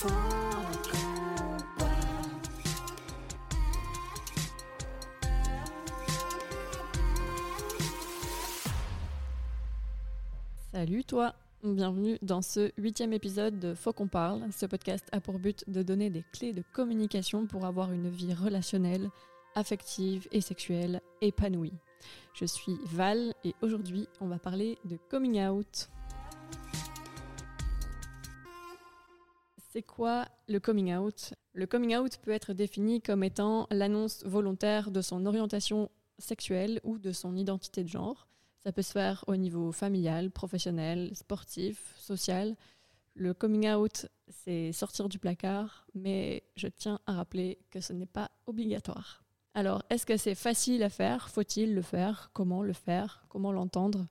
[0.00, 0.12] Salut
[11.02, 11.34] toi,
[11.64, 14.42] bienvenue dans ce huitième épisode de Faut qu'on parle.
[14.52, 18.34] Ce podcast a pour but de donner des clés de communication pour avoir une vie
[18.34, 19.10] relationnelle,
[19.56, 21.74] affective et sexuelle épanouie.
[22.34, 25.88] Je suis Val et aujourd'hui on va parler de coming out.
[29.70, 31.34] C'est quoi le coming out?
[31.52, 36.96] Le coming out peut être défini comme étant l'annonce volontaire de son orientation sexuelle ou
[36.96, 38.28] de son identité de genre.
[38.64, 42.56] Ça peut se faire au niveau familial, professionnel, sportif, social.
[43.14, 48.06] Le coming out, c'est sortir du placard, mais je tiens à rappeler que ce n'est
[48.06, 49.22] pas obligatoire.
[49.52, 51.28] Alors, est-ce que c'est facile à faire?
[51.28, 52.30] Faut-il le faire?
[52.32, 53.26] Comment le faire?
[53.28, 54.06] Comment l'entendre?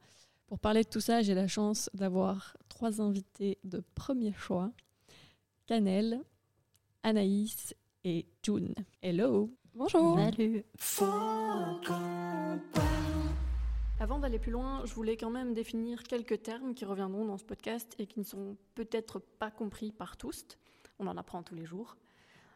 [0.46, 4.72] Pour parler de tout ça, j'ai la chance d'avoir trois invités de premier choix.
[5.68, 6.23] Canel,
[7.04, 8.73] Anaïs et June.
[9.02, 10.64] Hello Bonjour Salut
[14.00, 17.44] Avant d'aller plus loin, je voulais quand même définir quelques termes qui reviendront dans ce
[17.44, 20.46] podcast et qui ne sont peut-être pas compris par tous.
[21.00, 21.98] On en apprend tous les jours.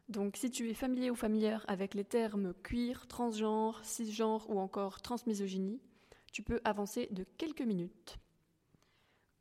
[0.07, 5.01] Donc si tu es familier ou familière avec les termes queer, transgenre, cisgenre ou encore
[5.01, 5.81] transmisogynie,
[6.31, 8.19] tu peux avancer de quelques minutes.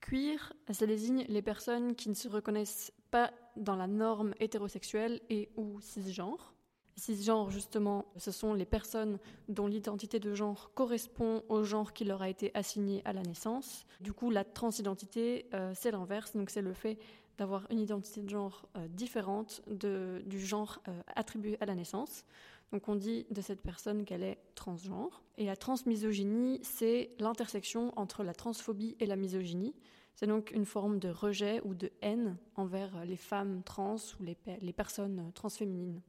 [0.00, 5.50] Queer, ça désigne les personnes qui ne se reconnaissent pas dans la norme hétérosexuelle et
[5.56, 6.54] ou cisgenre.
[6.96, 12.20] Cisgenre, justement, ce sont les personnes dont l'identité de genre correspond au genre qui leur
[12.20, 13.86] a été assigné à la naissance.
[14.00, 16.98] Du coup, la transidentité, euh, c'est l'inverse, donc c'est le fait
[17.38, 22.24] d'avoir une identité de genre euh, différente du genre euh, attribué à la naissance.
[22.70, 25.22] Donc on dit de cette personne qu'elle est transgenre.
[25.38, 29.74] Et la transmisogynie, c'est l'intersection entre la transphobie et la misogynie.
[30.14, 34.36] C'est donc une forme de rejet ou de haine envers les femmes trans ou les,
[34.60, 36.02] les personnes transféminines.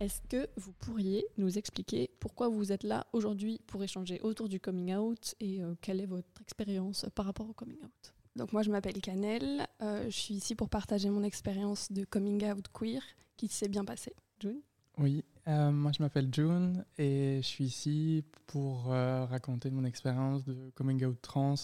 [0.00, 4.58] Est-ce que vous pourriez nous expliquer pourquoi vous êtes là aujourd'hui pour échanger autour du
[4.58, 8.14] coming out et euh, quelle est votre expérience par rapport au coming out?
[8.36, 12.44] Donc moi je m'appelle Canel, euh, je suis ici pour partager mon expérience de coming
[12.50, 13.02] out queer
[13.36, 14.12] qui s'est bien passé.
[14.40, 14.60] June?
[14.98, 20.44] Oui, euh, moi je m'appelle June et je suis ici pour euh, raconter mon expérience
[20.44, 21.54] de coming out trans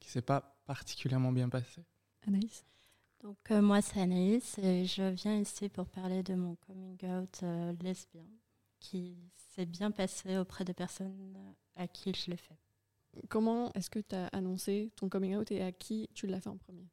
[0.00, 1.82] qui s'est pas particulièrement bien passé.
[2.26, 2.64] Anaïs?
[3.22, 7.40] Donc euh, moi c'est Anaïs et je viens ici pour parler de mon coming out
[7.42, 8.26] euh, lesbien
[8.80, 12.58] qui s'est bien passé auprès de personnes à qui je l'ai fait.
[13.28, 16.48] Comment est-ce que tu as annoncé ton coming out et à qui tu l'as fait
[16.48, 16.88] en premier?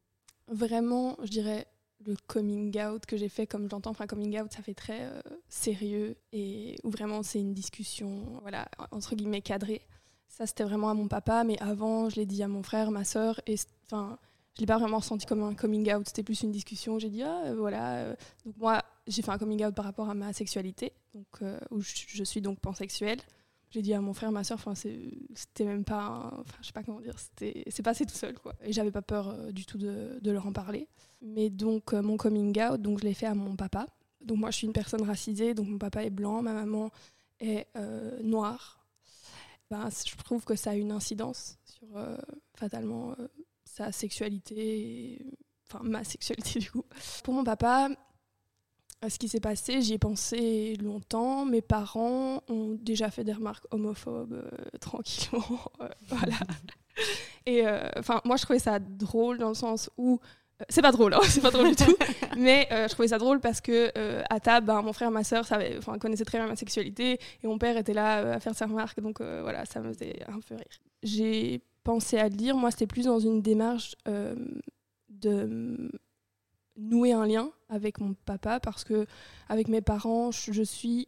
[0.47, 1.67] Vraiment, je dirais
[2.05, 5.21] le coming out que j'ai fait comme j'entends, enfin coming out ça fait très euh,
[5.49, 9.81] sérieux et où vraiment c'est une discussion, voilà, entre guillemets cadrée.
[10.27, 13.03] Ça c'était vraiment à mon papa, mais avant je l'ai dit à mon frère, ma
[13.03, 13.55] soeur, et
[13.85, 14.17] enfin
[14.55, 16.99] je l'ai pas vraiment ressenti comme un coming out, c'était plus une discussion.
[16.99, 18.15] J'ai dit ah euh, voilà, euh,
[18.45, 21.91] donc moi j'ai fait un coming out par rapport à ma sexualité, donc où je,
[22.07, 23.19] je suis donc pansexuelle.
[23.71, 27.01] J'ai dit à mon frère, ma soeur, c'était même pas, enfin je sais pas comment
[27.01, 28.55] dire, c'est passé tout seul quoi.
[28.63, 30.87] Et j'avais pas peur euh, du tout de, leur en parler.
[31.21, 33.85] Mais donc euh, mon coming out, donc je l'ai fait à mon papa.
[34.21, 36.89] Donc moi je suis une personne racisée, donc mon papa est blanc, ma maman
[37.39, 38.79] est euh, noire.
[39.69, 41.89] Ben, je trouve que ça a une incidence sur
[42.55, 43.15] fatalement
[43.65, 45.23] sa sexualité,
[45.67, 46.83] enfin ma sexualité du coup.
[47.23, 47.89] Pour mon papa,
[49.01, 51.45] à ce qui s'est passé, j'y ai pensé longtemps.
[51.45, 56.37] Mes parents ont déjà fait des remarques homophobes euh, tranquillement, euh, voilà.
[57.45, 57.89] Et euh,
[58.25, 60.19] moi je trouvais ça drôle dans le sens où
[60.67, 61.95] c'est pas drôle, hein, c'est pas drôle du tout.
[62.37, 63.91] Mais je trouvais ça drôle parce que
[64.29, 65.47] à table, ben, mon frère, ma soeur,
[66.01, 68.99] connaissaient très bien ma sexualité et mon père était là à faire ses remarques.
[68.99, 70.65] Donc voilà, ça me faisait un peu rire.
[71.01, 72.57] J'ai pensé à le dire.
[72.57, 73.95] Moi, c'était plus dans une démarche
[75.07, 75.89] de
[76.79, 79.05] nouer un lien avec mon papa parce que
[79.47, 81.07] avec mes parents, je, suis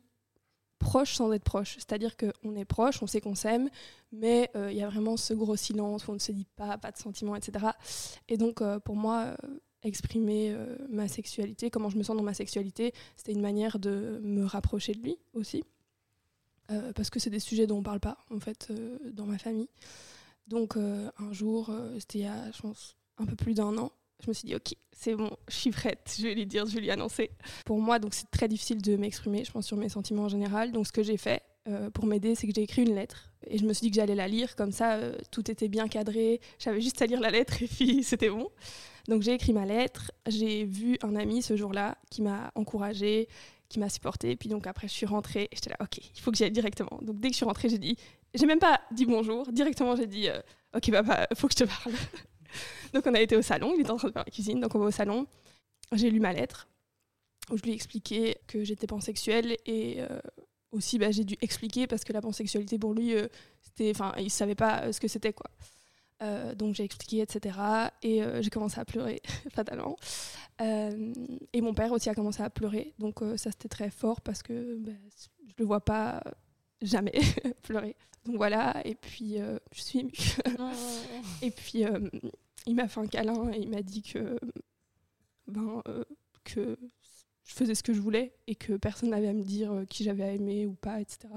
[0.80, 1.76] proche sans être proche.
[1.76, 3.70] C'est-à-dire qu'on est proche, on sait qu'on s'aime,
[4.12, 6.78] mais euh, il y a vraiment ce gros silence où on ne se dit pas,
[6.78, 7.68] pas de sentiments, etc.
[8.28, 10.56] Et donc, euh, pour moi, euh, exprimer
[10.90, 14.94] ma sexualité, comment je me sens dans ma sexualité, c'était une manière de me rapprocher
[14.94, 15.64] de lui aussi.
[16.96, 18.72] Parce que c'est des sujets dont on ne parle pas, en fait,
[19.12, 19.68] dans ma famille.
[20.48, 21.70] Donc, un jour,
[22.00, 23.92] c'était il y a, je pense, un peu plus d'un an,
[24.24, 26.76] je me suis dit, ok, c'est bon, je suis prête, je vais lui dire, je
[26.76, 27.32] vais lui annoncer.
[27.66, 30.72] Pour moi, donc c'est très difficile de m'exprimer, je pense, sur mes sentiments en général.
[30.72, 33.32] Donc, ce que j'ai fait euh, pour m'aider, c'est que j'ai écrit une lettre.
[33.48, 35.88] Et je me suis dit que j'allais la lire, comme ça, euh, tout était bien
[35.88, 36.40] cadré.
[36.60, 38.50] J'avais juste à lire la lettre et puis c'était bon.
[39.08, 40.12] Donc, j'ai écrit ma lettre.
[40.28, 43.28] J'ai vu un ami ce jour-là qui m'a encouragée,
[43.70, 44.36] qui m'a supportée.
[44.36, 46.52] Puis, donc, après, je suis rentrée et j'étais là, ok, il faut que j'y aille
[46.52, 47.00] directement.
[47.02, 47.98] Donc, dès que je suis rentrée, j'ai dit,
[48.34, 49.52] j'ai même pas dit bonjour.
[49.52, 50.40] Directement, j'ai dit, euh,
[50.76, 51.96] ok, papa, faut que je te parle.
[52.94, 54.74] donc on a été au salon, il était en train de faire la cuisine, donc
[54.76, 55.28] on va au salon.
[55.94, 56.68] J'ai lu ma lettre
[57.52, 60.20] où je lui ai expliqué que j'étais pansexuelle et euh,
[60.72, 63.28] aussi bah, j'ai dû expliquer parce que la pansexualité pour lui, euh,
[63.62, 65.50] c'était, enfin, il savait pas ce que c'était quoi.
[66.22, 67.58] Euh, donc j'ai expliqué, etc.
[68.04, 69.22] Et j'ai commencé à pleurer,
[69.52, 69.98] fatalement.
[70.60, 72.94] et mon père aussi a commencé à pleurer.
[73.00, 74.92] Donc ça, c'était très fort parce que bah,
[75.48, 76.24] je le vois pas
[76.82, 77.20] jamais
[77.64, 77.96] pleurer.
[78.26, 79.38] Donc voilà, et puis
[79.72, 80.12] je suis émue.
[81.42, 81.86] et puis
[82.68, 84.38] il m'a fait un câlin et il m'a dit que,
[85.48, 85.82] ben,
[86.44, 86.78] que
[87.52, 90.04] je faisais ce que je voulais et que personne n'avait à me dire euh, qui
[90.04, 91.30] j'avais à aimer ou pas, etc.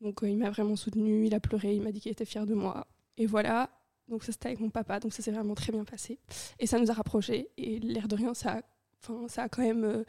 [0.00, 2.46] Donc euh, il m'a vraiment soutenu, il a pleuré, il m'a dit qu'il était fier
[2.46, 2.86] de moi.
[3.16, 3.70] Et voilà,
[4.08, 6.18] donc ça c'était avec mon papa, donc ça s'est vraiment très bien passé.
[6.58, 9.84] Et ça nous a rapprochés, et l'air de rien, ça a, ça a quand même
[9.84, 10.04] euh,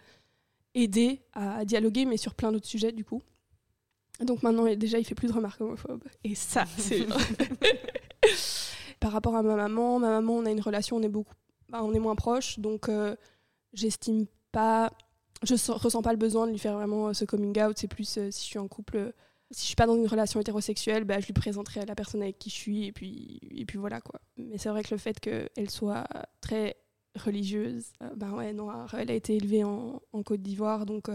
[0.74, 3.22] aidé à dialoguer, mais sur plein d'autres sujets du coup.
[4.20, 6.04] Donc maintenant, déjà, il fait plus de remarques homophobes.
[6.26, 7.08] Et ça, c'est
[9.00, 11.34] Par rapport à ma maman, ma maman, on a une relation, on est beaucoup,
[11.70, 12.90] bah, on est moins proches, donc
[13.74, 14.92] j'estime pas
[15.44, 17.78] je ressens pas le besoin de lui faire vraiment euh, ce coming out.
[17.78, 19.12] C'est plus euh, si je suis en couple, euh,
[19.52, 22.38] si je suis pas dans une relation hétérosexuelle, bah, je lui présenterai la personne avec
[22.40, 24.20] qui je suis et puis, et puis voilà quoi.
[24.38, 26.06] Mais c'est vrai que le fait qu'elle soit
[26.42, 26.76] très
[27.16, 31.10] religieuse, ben ouais, non, elle a été élevée en Côte d'Ivoire, donc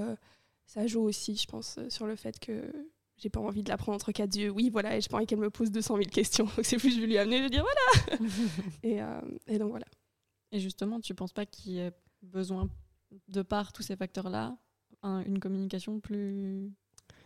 [0.66, 2.64] ça joue aussi, je pense, sur le fait que
[3.16, 4.50] j'ai pas envie de la prendre entre quatre yeux.
[4.50, 6.44] Oui, voilà, et pas envie qu'elle me pose 200 000 questions.
[6.56, 8.20] Donc c'est plus je vais lui amener, je vais dire voilà.
[8.82, 9.00] et,
[9.46, 9.86] et donc voilà.
[10.52, 12.68] Et justement, tu penses pas qu'il y ait besoin
[13.28, 14.56] de par tous ces facteurs-là,
[15.02, 16.72] une communication plus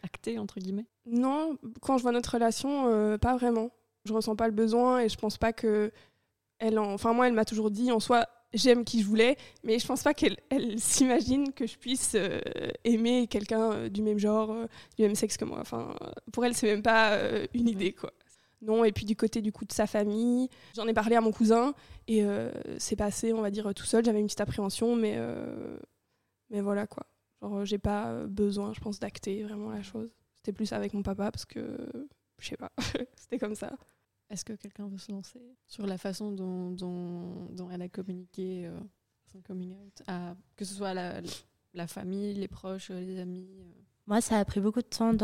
[0.02, 0.86] actée, entre guillemets?
[1.06, 3.70] Non, quand je vois notre relation, euh, pas vraiment.
[4.04, 5.92] Je ressens pas le besoin et je pense pas que.
[6.58, 9.86] Elle Enfin, moi, elle m'a toujours dit en soi, j'aime qui je voulais, mais je
[9.86, 12.40] pense pas qu'elle elle, s'imagine que je puisse euh,
[12.84, 14.54] aimer quelqu'un euh, du même genre,
[14.96, 15.58] du même sexe que moi.
[15.60, 15.94] Enfin,
[16.32, 17.18] pour elle, c'est même pas
[17.54, 18.12] une idée, quoi.
[18.60, 21.30] Non, et puis du côté du coup de sa famille, j'en ai parlé à mon
[21.30, 21.74] cousin
[22.08, 24.04] et euh, c'est passé, on va dire, tout seul.
[24.04, 25.78] J'avais une petite appréhension, mais, euh,
[26.50, 27.06] mais voilà quoi.
[27.40, 30.12] Genre, j'ai pas besoin, je pense, d'acter vraiment la chose.
[30.34, 31.78] C'était plus avec mon papa parce que,
[32.38, 32.72] je sais pas,
[33.16, 33.72] c'était comme ça.
[34.30, 38.78] Est-ce que quelqu'un veut se lancer sur la façon dont, elle a communiqué euh,
[39.32, 40.02] son coming out,
[40.56, 43.48] que ce soit la, famille, les proches, les amis
[44.06, 45.14] Moi, ça a pris beaucoup de temps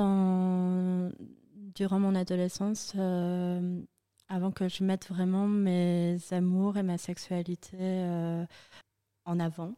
[1.75, 3.81] durant mon adolescence, euh,
[4.29, 8.45] avant que je mette vraiment mes amours et ma sexualité euh,
[9.25, 9.75] en avant.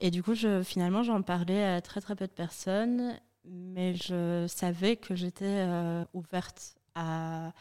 [0.00, 0.34] Et du coup,
[0.64, 6.04] finalement, j'en parlais à très très peu de personnes, mais je savais que j'étais euh,
[6.12, 7.52] ouverte à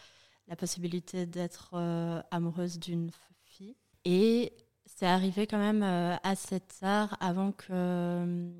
[0.52, 1.74] la possibilité d'être
[2.30, 3.10] amoureuse d'une
[3.46, 3.76] fille.
[4.06, 4.54] Et
[4.86, 5.82] c'est arrivé quand même
[6.24, 8.52] assez tard avant que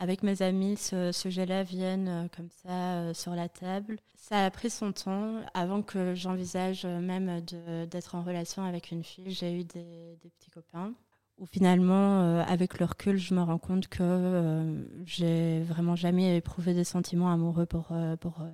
[0.00, 3.98] avec mes amis, ce, sujet-là vienne euh, comme ça euh, sur la table.
[4.16, 9.04] Ça a pris son temps avant que j'envisage euh, même d'être en relation avec une
[9.04, 9.30] fille.
[9.30, 10.94] J'ai eu des, petits copains
[11.36, 16.84] où finalement, avec le recul, je me rends compte que j'ai vraiment jamais éprouvé des
[16.84, 18.44] sentiments amoureux pour, pour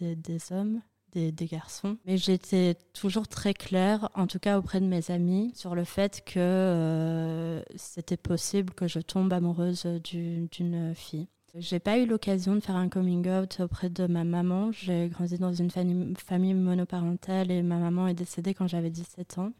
[0.00, 0.80] des hommes
[1.12, 1.96] des, garçons.
[2.06, 6.22] Mais j'étais toujours très claire, en tout cas auprès de mes amis, sur le fait
[6.24, 11.28] que euh, c'était possible que je tombe amoureuse d'une fille.
[11.54, 14.72] J'ai pas eu l'occasion de faire un coming out auprès de ma maman.
[14.72, 19.52] J'ai grandi dans une famille monoparentale et ma maman est décédée quand j'avais 17 ans.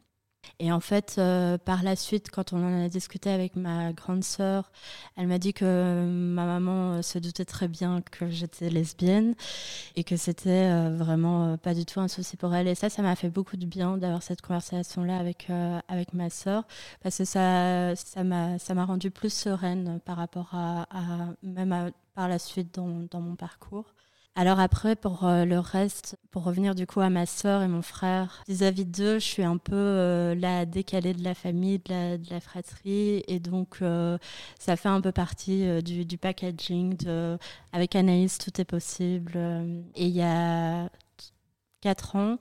[0.59, 4.25] Et en fait, euh, par la suite, quand on en a discuté avec ma grande
[4.25, 4.71] sœur,
[5.17, 9.35] elle m'a dit que ma maman euh, se doutait très bien que j'étais lesbienne
[9.97, 12.69] et que c'était euh, vraiment pas du tout un souci pour elle.
[12.69, 15.49] Et ça, ça m'a fait beaucoup de bien d'avoir cette conversation-là avec,
[15.89, 16.65] avec ma sœur
[17.03, 20.87] parce que ça, ça m'a rendu plus sereine par rapport à,
[21.43, 23.87] même par la suite dans, dans mon parcours.
[24.35, 27.83] Alors après, pour euh, le reste, pour revenir du coup à ma sœur et mon
[27.83, 32.41] frère, vis-à-vis d'eux, je suis un peu euh, la décalée de la famille, de la,
[32.41, 34.17] fratrie, et donc euh,
[34.59, 36.97] ça fait un peu partie du, du, packaging.
[36.97, 37.39] De,
[37.73, 39.37] avec Anaïs, tout est possible.
[39.97, 40.89] et il y a
[41.83, 42.39] quatre ans,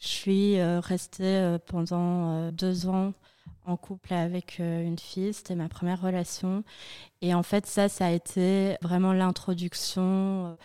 [0.00, 3.14] je suis restée pendant deux ans
[3.64, 6.64] en couple avec une fille, c'était ma première relation.
[7.22, 10.58] Et en fait, ça, ça a été vraiment l'introduction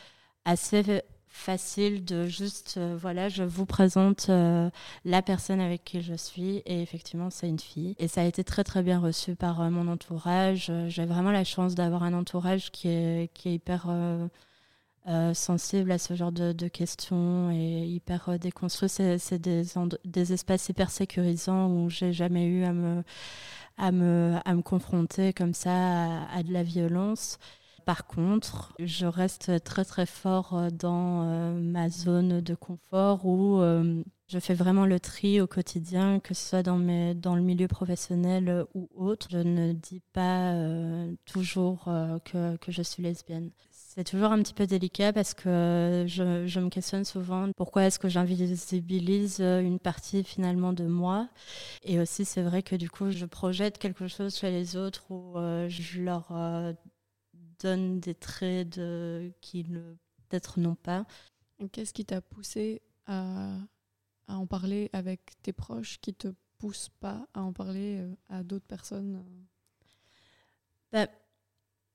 [0.47, 4.69] assez facile de juste, euh, voilà, je vous présente euh,
[5.05, 7.95] la personne avec qui je suis et effectivement c'est une fille.
[7.99, 10.71] Et ça a été très très bien reçu par euh, mon entourage.
[10.87, 13.87] J'ai vraiment la chance d'avoir un entourage qui est, qui est hyper
[15.33, 18.89] sensible à ce genre de, de questions et hyper déconstruit.
[18.89, 19.63] C'est des,
[20.05, 23.03] des espaces hyper sécurisants où j'ai jamais eu à me,
[23.77, 27.37] à me, à me confronter comme ça à, à de la violence
[27.87, 31.23] par contre, je reste très très fort dans
[31.55, 33.61] ma zone de confort où
[34.27, 37.69] je fais vraiment le tri au quotidien, que ce soit dans, mes, dans le milieu
[37.69, 39.27] professionnel ou autre.
[39.31, 40.53] Je ne dis pas
[41.25, 41.85] toujours
[42.25, 43.51] que, que je suis lesbienne.
[43.71, 48.09] C'est toujours un petit peu délicat parce que je, me questionne souvent pourquoi est-ce que
[48.09, 51.29] j'invisibilise une partie finalement de moi.
[51.83, 55.67] Et aussi, c'est vrai que du coup, je projette quelque chose chez les autres euh,
[55.69, 56.73] je leur euh,
[57.59, 61.05] donne des traits de, qui peut-être n'ont pas.
[61.71, 63.55] Qu'est-ce qui t'a poussé à,
[64.27, 68.43] à, en parler avec tes proches qui te poussent pas à en parler euh, à
[68.43, 69.23] d'autres personnes
[70.91, 71.07] bah,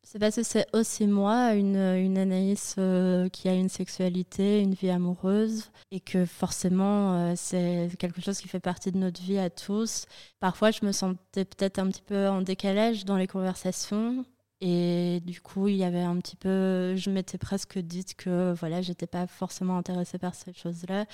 [0.05, 4.75] c'est parce que c'est aussi moi, une, une Anaïs euh, qui a une sexualité, une
[4.75, 9.39] vie amoureuse, et que forcément, euh, c'est quelque chose qui fait partie de notre vie
[9.39, 10.07] à tous.
[10.41, 14.25] Parfois, je me sentais peut-être un petit peu en décalage dans les conversations,
[14.65, 18.81] et du coup, il y avait un petit peu, je m'étais presque dite que voilà,
[18.81, 21.07] j'étais pas forcément intéressée par ces choses-là.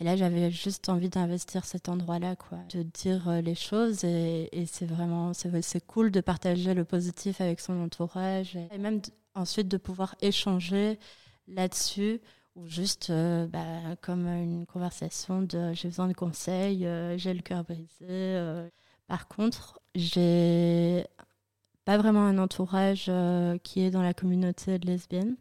[0.00, 4.02] Et là, j'avais juste envie d'investir cet endroit-là, quoi, de dire euh, les choses.
[4.02, 9.00] Et, et c'est vraiment, c'est cool de partager le positif avec son entourage et même
[9.36, 10.98] ensuite de pouvoir échanger
[11.46, 12.20] là-dessus
[12.56, 17.42] ou juste euh, bah, comme une conversation de j'ai besoin de conseils, euh, j'ai le
[17.42, 18.66] cœur brisé.
[19.06, 21.04] Par contre, j'ai
[21.88, 25.38] pas vraiment un entourage euh, qui est dans la communauté lesbienne.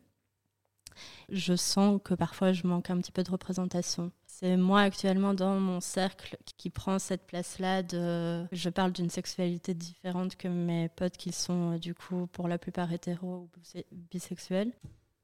[1.28, 4.14] Je sens que parfois je manque un petit peu de représentation.
[4.28, 8.46] C'est moi actuellement dans mon cercle qui prend cette place-là de.
[8.54, 12.58] Je parle d'une sexualité différente que mes potes qui sont euh, du coup pour la
[12.58, 13.50] plupart hétéros ou
[13.92, 14.72] bisexuels.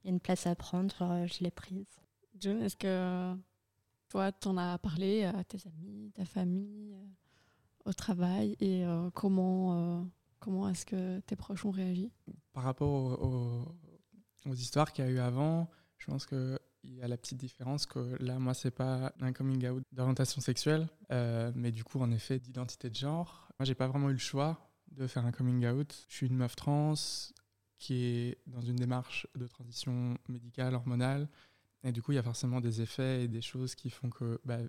[0.03, 2.01] Il y a une place à prendre, euh, je l'ai prise.
[2.37, 3.33] June, est-ce que
[4.09, 6.97] toi, tu en as parlé à tes amis, ta famille,
[7.85, 10.05] au travail et comment
[10.43, 12.11] Comment est-ce que tes proches ont réagi?
[12.51, 12.91] Par rapport
[13.23, 17.85] aux, histoires qu'il y a eu avant, je pense qu'il y a la petite différence
[17.85, 22.11] que là, moi, c'est pas un coming out d'orientation sexuelle, euh, mais du coup, en
[22.11, 23.47] effet, d'identité de genre.
[23.57, 26.05] Moi, j'ai pas vraiment eu le choix de faire un coming out.
[26.09, 26.95] Je suis une meuf trans
[27.77, 31.29] qui est dans une démarche de transition médicale, hormonale.
[31.85, 34.41] Et du coup, il y a forcément des effets et des choses qui font que
[34.43, 34.59] bah,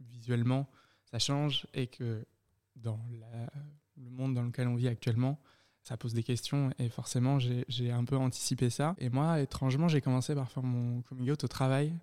[0.00, 0.68] visuellement,
[1.04, 2.26] ça change et que
[2.74, 3.48] dans la
[3.96, 5.38] le monde dans lequel on vit actuellement,
[5.82, 8.94] ça pose des questions et forcément j'ai un peu anticipé ça.
[8.98, 11.94] Et moi, étrangement, j'ai commencé par faire mon coming out au travail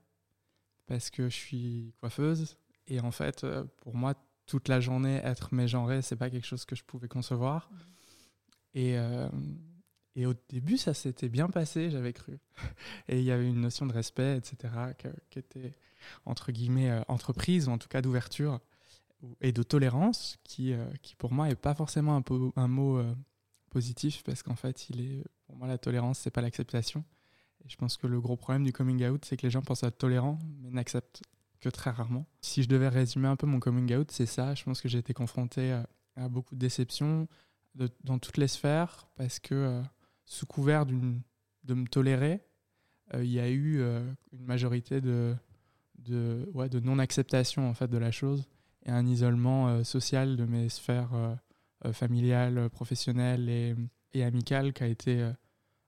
[0.85, 2.57] parce que je suis coiffeuse
[2.87, 4.13] et en fait, euh, pour moi,
[4.45, 7.69] toute la journée, être mégenré, c'est pas quelque chose que je pouvais concevoir.
[7.71, 7.77] Mmh.
[8.73, 9.29] Et, euh,
[10.15, 12.37] et au début, ça s'était bien passé, j'avais cru.
[13.07, 14.73] Et il y avait une notion de respect, etc.,
[15.29, 15.75] qui était,
[16.25, 18.59] entre guillemets, euh, entreprise, ou en tout cas d'ouverture
[19.41, 22.23] et de tolérance, qui, euh, qui pour moi n'est pas forcément un,
[22.55, 23.15] un mot euh,
[23.69, 27.03] positif, parce qu'en fait, il est, pour moi, la tolérance, c'est pas l'acceptation.
[27.63, 29.83] Et je pense que le gros problème du coming out, c'est que les gens pensent
[29.83, 31.21] être tolérants, mais n'acceptent
[31.59, 32.25] que très rarement.
[32.41, 34.55] Si je devais résumer un peu mon coming out, c'est ça.
[34.55, 37.27] Je pense que j'ai été confronté à, à, beaucoup de déceptions
[38.03, 39.81] dans toutes les sphères, parce que euh,
[40.25, 42.41] sous couvert de me tolérer,
[43.13, 43.83] il y a eu
[44.31, 45.35] une majorité de,
[45.99, 48.47] de, ouais, de non-acceptation en fait, de la chose
[48.85, 51.35] et un isolement euh, social de mes sphères euh,
[51.85, 55.31] euh, familiales, professionnelles et, amicales qui a été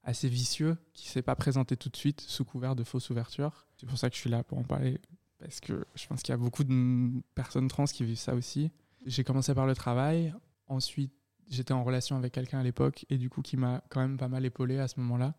[0.04, 3.68] assez vicieux, qui s'est pas présenté tout de suite sous couvert de fausses ouvertures.
[3.76, 5.02] C'est pour ça que je suis là pour en parler,
[5.40, 8.72] parce que je pense qu'il y a beaucoup de personnes trans qui vivent ça aussi.
[9.06, 10.34] J'ai commencé par le travail,
[10.68, 11.12] ensuite
[11.50, 14.30] j'étais en relation avec quelqu'un à l'époque et du coup qui m'a quand même pas
[14.30, 15.36] mal épaulé à ce moment-là.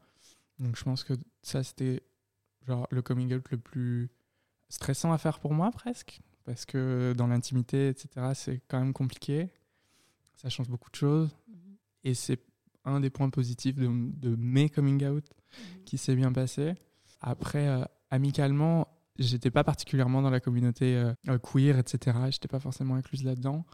[0.58, 2.02] Donc je pense que ça c'était
[2.66, 4.10] genre le coming out le plus
[4.68, 9.50] stressant à faire pour moi presque, parce que dans l'intimité, etc., c'est quand même compliqué.
[10.36, 11.36] Ça change beaucoup de choses.
[11.48, 11.76] Mhm.
[12.04, 12.40] Et c'est
[12.84, 15.84] un des points positifs de, de mes coming out mhm.
[15.84, 16.74] qui s'est bien passé.
[17.20, 22.18] Après, euh, amicalement, j'étais pas particulièrement dans la communauté euh, euh, queer, etc.
[22.30, 23.64] J'étais pas forcément incluse là-dedans.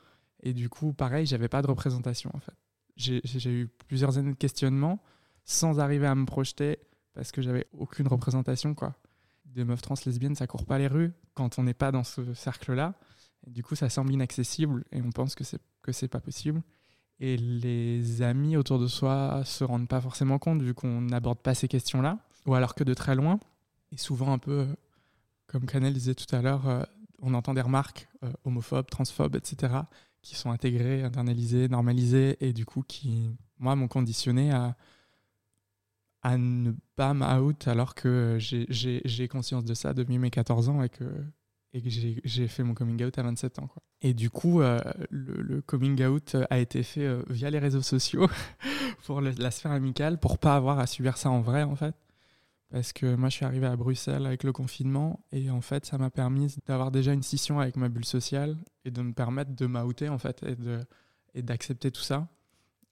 [0.42, 2.54] Et du coup, pareil, j'avais pas de représentation en fait.
[2.96, 5.02] J'ai eu plusieurs années de questionnement
[5.44, 6.78] sans arriver à me projeter
[7.14, 8.94] parce que j'avais aucune représentation quoi
[9.54, 12.34] des meufs trans lesbiennes, ça court pas les rues quand on n'est pas dans ce
[12.34, 12.94] cercle-là.
[13.46, 16.62] Du coup, ça semble inaccessible et on pense que c'est que c'est pas possible.
[17.20, 21.54] Et les amis autour de soi se rendent pas forcément compte vu qu'on n'aborde pas
[21.54, 23.38] ces questions-là, ou alors que de très loin.
[23.92, 24.74] Et souvent un peu, euh,
[25.46, 26.82] comme Canel disait tout à l'heure, euh,
[27.20, 29.74] on entend des remarques euh, homophobes, transphobes, etc.,
[30.22, 34.76] qui sont intégrées, internalisées, normalisées, et du coup qui, moi, m'ont conditionné à
[36.22, 40.88] à ne pas m'out alors que j'ai conscience de ça depuis mes 14 ans et
[40.88, 41.06] que
[41.72, 43.68] j'ai fait mon coming out à 27 ans.
[44.02, 48.28] Et du coup, euh, le, coming out a été fait euh, via les réseaux sociaux
[49.04, 51.94] pour la sphère amicale, pour pas avoir à subir ça en vrai, en fait.
[52.70, 55.98] Parce que moi, je suis arrivé à Bruxelles avec le confinement, et en fait, ça
[55.98, 59.66] m'a permis d'avoir déjà une scission avec ma bulle sociale, et de me permettre de
[59.66, 60.44] m'outer, en fait,
[61.34, 62.28] et d'accepter tout ça.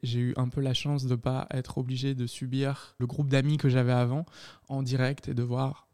[0.02, 3.28] J'ai eu un peu la chance de ne pas être obligé de subir le groupe
[3.28, 4.26] d'amis que j'avais avant
[4.68, 5.88] en direct et de voir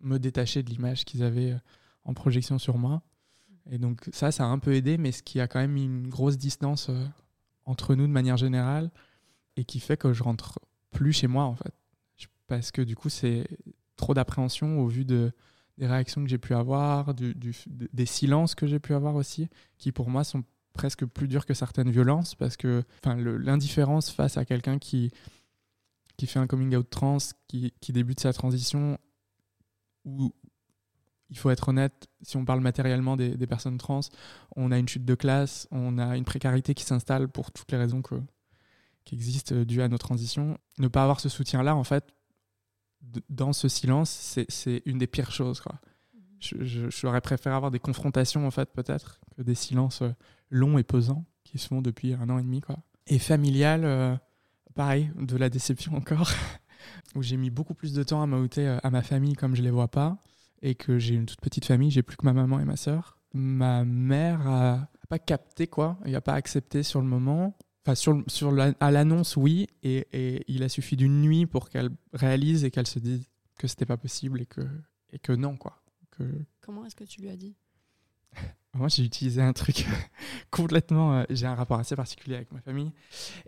[0.00, 1.58] me détacher de l'image qu'ils avaient euh,
[2.04, 3.02] en projection sur moi.
[3.70, 6.08] Et donc ça, ça a un peu aidé, mais ce qui a quand même une
[6.08, 7.06] grosse distance euh,
[7.64, 8.90] entre nous de manière générale
[9.56, 11.74] et qui fait que je rentre plus chez moi en fait.
[12.46, 13.46] Parce que du coup, c'est
[13.96, 15.32] trop d'appréhension au vu de,
[15.76, 17.34] des réactions que j'ai pu avoir, du,
[17.66, 20.42] des silences que j'ai pu avoir aussi, qui pour moi sont
[20.78, 25.10] presque plus durs que certaines violences parce que l'indifférence face à quelqu'un qui,
[26.16, 27.18] qui fait un coming out trans,
[27.48, 28.96] qui, qui débute sa transition,
[30.04, 30.32] où
[31.30, 34.00] il faut être honnête, si on parle matériellement des, personnes trans,
[34.54, 37.78] on a une chute de classe, on a une précarité qui s'installe pour toutes les
[37.78, 38.14] raisons que,
[39.04, 40.58] qui existent euh, dues à nos transitions.
[40.78, 42.14] Ne pas avoir ce soutien-là, en fait,
[43.28, 44.10] dans ce silence,
[44.48, 45.60] c'est une des pires choses.
[46.40, 50.12] J'aurais préféré avoir des confrontations, en fait, peut-être, que des silences euh,
[50.50, 52.60] longs et pesants qui se font depuis un an et demi.
[52.60, 52.76] Quoi.
[53.06, 54.16] Et familial, euh,
[54.74, 56.30] pareil, de la déception encore,
[57.14, 59.70] où j'ai mis beaucoup plus de temps à m'outer à ma famille comme je les
[59.70, 60.18] vois pas
[60.62, 63.18] et que j'ai une toute petite famille, j'ai plus que ma maman et ma sœur.
[63.34, 67.56] Ma mère a, pas capté quoi, il a pas accepté sur le moment.
[67.84, 71.90] Enfin, sur, sur à l'annonce, oui, et, et, il a suffi d'une nuit pour qu'elle
[72.12, 73.24] réalise et qu'elle se dise
[73.58, 74.60] que c'était pas possible et que,
[75.12, 75.80] et que non, quoi.
[76.18, 76.24] Que...
[76.60, 77.54] Comment est-ce que tu lui as dit?
[78.74, 79.86] Moi, j'ai utilisé un truc
[80.50, 81.18] complètement.
[81.18, 82.92] Euh, j'ai un rapport assez particulier avec ma famille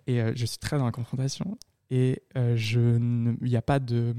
[0.07, 1.59] et euh, je suis très dans la confrontation.
[1.91, 4.15] Et euh, il n'y a pas de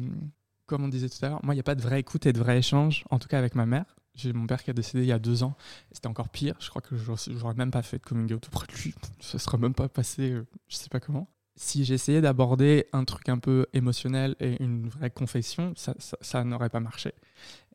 [0.66, 2.32] comme on disait tout à l'heure, moi, il n'y a pas de vraie écoute et
[2.32, 3.98] de vrai échange, en tout cas avec ma mère.
[4.16, 5.58] J'ai mon père qui a décédé il y a deux ans.
[5.92, 6.56] C'était encore pire.
[6.60, 8.96] Je crois que j'aurais même pas fait de coming out auprès de lui.
[9.20, 10.34] Ça serait même pas passé,
[10.70, 11.28] je sais pas comment.
[11.56, 16.80] Si j'essayais d'aborder un truc un peu émotionnel et une vraie confession, ça, n'aurait pas
[16.80, 17.14] marché.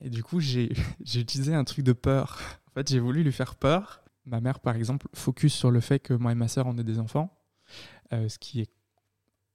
[0.01, 0.71] Et du coup, j'ai
[1.15, 2.41] utilisé un truc de peur.
[2.69, 4.03] En fait, j'ai voulu lui faire peur.
[4.25, 6.85] Ma mère, par exemple, focus sur le fait que moi et ma sœur, on est
[6.85, 7.33] des enfants.
[8.13, 8.71] Euh, ce qui est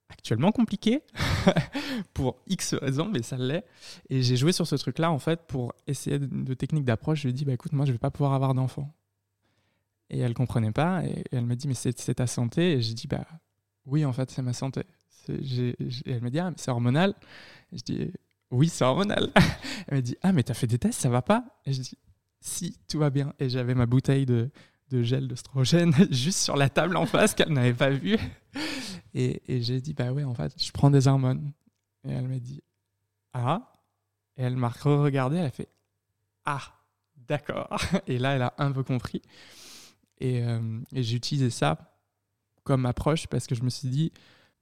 [0.09, 1.03] actuellement compliqué
[2.13, 3.65] pour X raisons, mais ça l'est.
[4.09, 7.19] Et j'ai joué sur ce truc-là, en fait, pour essayer de, techniques d'approche.
[7.19, 8.93] Je lui ai dit, bah, écoute, moi, je vais pas pouvoir avoir d'enfant.
[10.09, 12.73] Et elle comprenait pas, et, elle me dit, mais c'est ta santé.
[12.73, 13.25] Et j'ai dit, bah
[13.85, 14.83] oui, en fait, c'est ma santé.
[15.27, 17.15] elle me dit, ah, c'est hormonal.
[17.71, 18.11] Et je dis,
[18.51, 19.31] oui, c'est hormonal.
[19.87, 21.43] elle me dit, ah, mais t'as fait des tests, ça va pas?
[21.65, 21.97] Et je dis,
[22.39, 23.33] si, tout va bien.
[23.39, 24.51] Et j'avais ma bouteille de,
[24.91, 28.17] gel d'ostrogène juste sur la table en face qu'elle n'avait pas vue.
[29.13, 31.51] Et, et j'ai dit, bah ouais, en fait, je prends des hormones.
[32.07, 32.61] Et elle m'a dit,
[33.33, 33.73] ah.
[34.37, 35.67] Et elle m'a regardé, elle a fait,
[36.45, 36.61] ah,
[37.17, 37.77] d'accord.
[38.07, 39.21] Et là, elle a un peu compris.
[40.17, 41.90] Et, euh, et j'ai utilisé ça
[42.63, 44.11] comme approche parce que je me suis dit,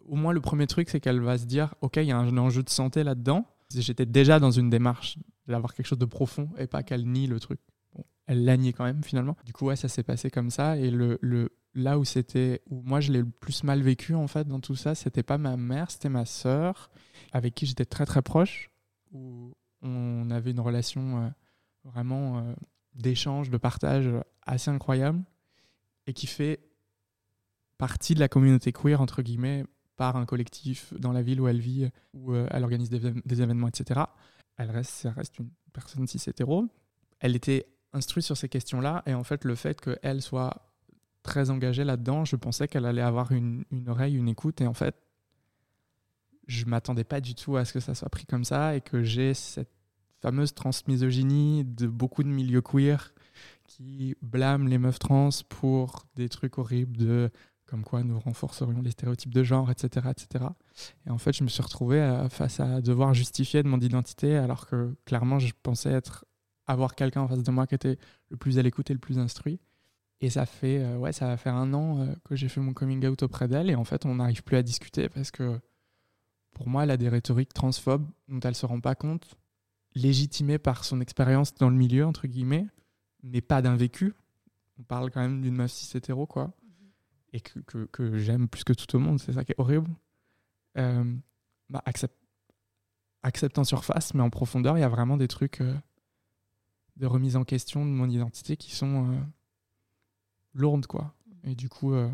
[0.05, 2.37] au moins le premier truc, c'est qu'elle va se dire, ok, il y a un
[2.37, 3.45] enjeu de santé là-dedans.
[3.73, 7.39] J'étais déjà dans une démarche d'avoir quelque chose de profond et pas qu'elle nie le
[7.39, 7.59] truc
[8.29, 9.35] elle l'a nié quand même finalement.
[9.43, 10.77] Du coup, ouais, ça s'est passé comme ça.
[10.77, 14.27] Et le, le là où c'était, où moi je l'ai le plus mal vécu en
[14.27, 16.91] fait dans tout ça, c'était pas ma mère, c'était ma sœur,
[17.31, 18.69] avec qui j'étais très très proche,
[19.11, 21.29] où on avait une relation euh,
[21.83, 22.53] vraiment euh,
[22.93, 24.07] d'échange, de partage
[24.43, 25.23] assez incroyable,
[26.05, 26.59] et qui fait
[27.79, 29.65] partie de la communauté queer entre guillemets
[29.95, 33.67] par un collectif dans la ville où elle vit, où euh, elle organise des, événements,
[33.67, 34.01] etc.
[34.57, 36.67] Elle reste, reste une personne cis hétéro.
[37.19, 39.03] Elle était instruit sur ces questions-là.
[39.07, 40.71] Et en fait, le fait qu'elle soit
[41.23, 44.61] très engagée là-dedans, je pensais qu'elle allait avoir une, oreille, une écoute.
[44.61, 44.95] Et en fait,
[46.47, 49.03] je m'attendais pas du tout à ce que ça soit pris comme ça et que
[49.03, 49.71] j'ai cette
[50.21, 53.13] fameuse transmisogynie de beaucoup de milieux queer
[53.67, 57.31] qui blâment les meufs trans pour des trucs horribles de
[57.69, 60.45] comme quoi nous renforcerions les stéréotypes de genre, etc., etc.
[61.05, 64.65] Et en fait, je me suis retrouvé face à devoir justifier de mon identité alors
[64.65, 66.25] que clairement, je pensais être
[66.69, 67.97] avoir quelqu'un en face de moi qui était
[68.29, 69.59] le plus à l'écoute et le plus instruit.
[70.21, 72.73] Et ça fait, euh, ouais, ça va faire un an euh, que j'ai fait mon
[72.73, 73.69] coming out auprès d'elle.
[73.69, 75.59] Et en fait, on n'arrive plus à discuter parce que
[76.53, 79.35] pour moi, elle a des rhétoriques transphobes dont elle se rend pas compte,
[79.95, 82.67] légitimées par son expérience dans le milieu, entre guillemets,
[83.23, 84.13] mais pas d'un vécu.
[84.77, 86.51] On parle quand même d'une meuf cis hétéro, quoi.
[87.31, 89.89] Et que, que, j'aime plus que tout au monde, c'est ça qui est horrible.
[90.77, 91.15] Euh,
[91.69, 92.17] bah, accepte,
[93.21, 95.61] accepte en surface, mais en profondeur, il y a vraiment des trucs
[96.99, 99.19] de remise en question de mon identité qui sont euh,
[100.53, 101.15] lourdes, quoi.
[101.43, 102.11] Et du coup, euh,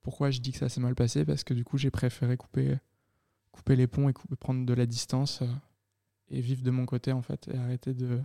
[0.00, 1.24] pourquoi je dis que ça s'est mal passé?
[1.24, 2.76] Parce que du coup, j'ai préféré couper,
[3.52, 5.54] couper les ponts et prendre de la distance euh,
[6.28, 8.20] et vivre de mon côté, en fait, et arrêter de,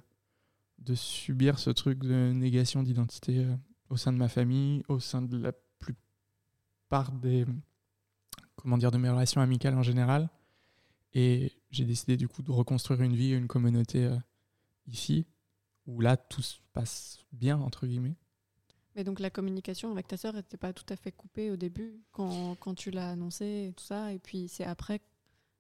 [0.79, 3.55] de subir ce truc de négation d'identité euh,
[3.89, 5.51] au sein de ma famille, au sein de la
[6.87, 7.45] plupart des
[8.55, 10.29] comment dire de mes relations amicales en général.
[11.13, 14.17] Et j'ai décidé du coup de reconstruire une vie, une communauté euh,
[14.87, 15.25] ici,
[15.85, 18.15] où là tout se passe bien entre guillemets.
[18.95, 22.01] Mais donc la communication avec ta sœur n'était pas tout à fait coupée au début
[22.11, 25.01] quand, quand tu l'as annoncé et tout ça, et puis c'est après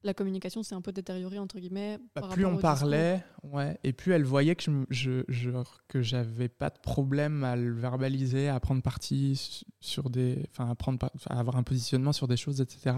[0.03, 1.99] la communication s'est un peu détériorée entre guillemets.
[2.15, 5.51] Bah, plus on parlait, ouais, et plus elle voyait que je, je,
[5.87, 10.75] que j'avais pas de problème à le verbaliser, à prendre parti sur des, enfin à
[10.75, 12.95] prendre, à avoir un positionnement sur des choses, etc.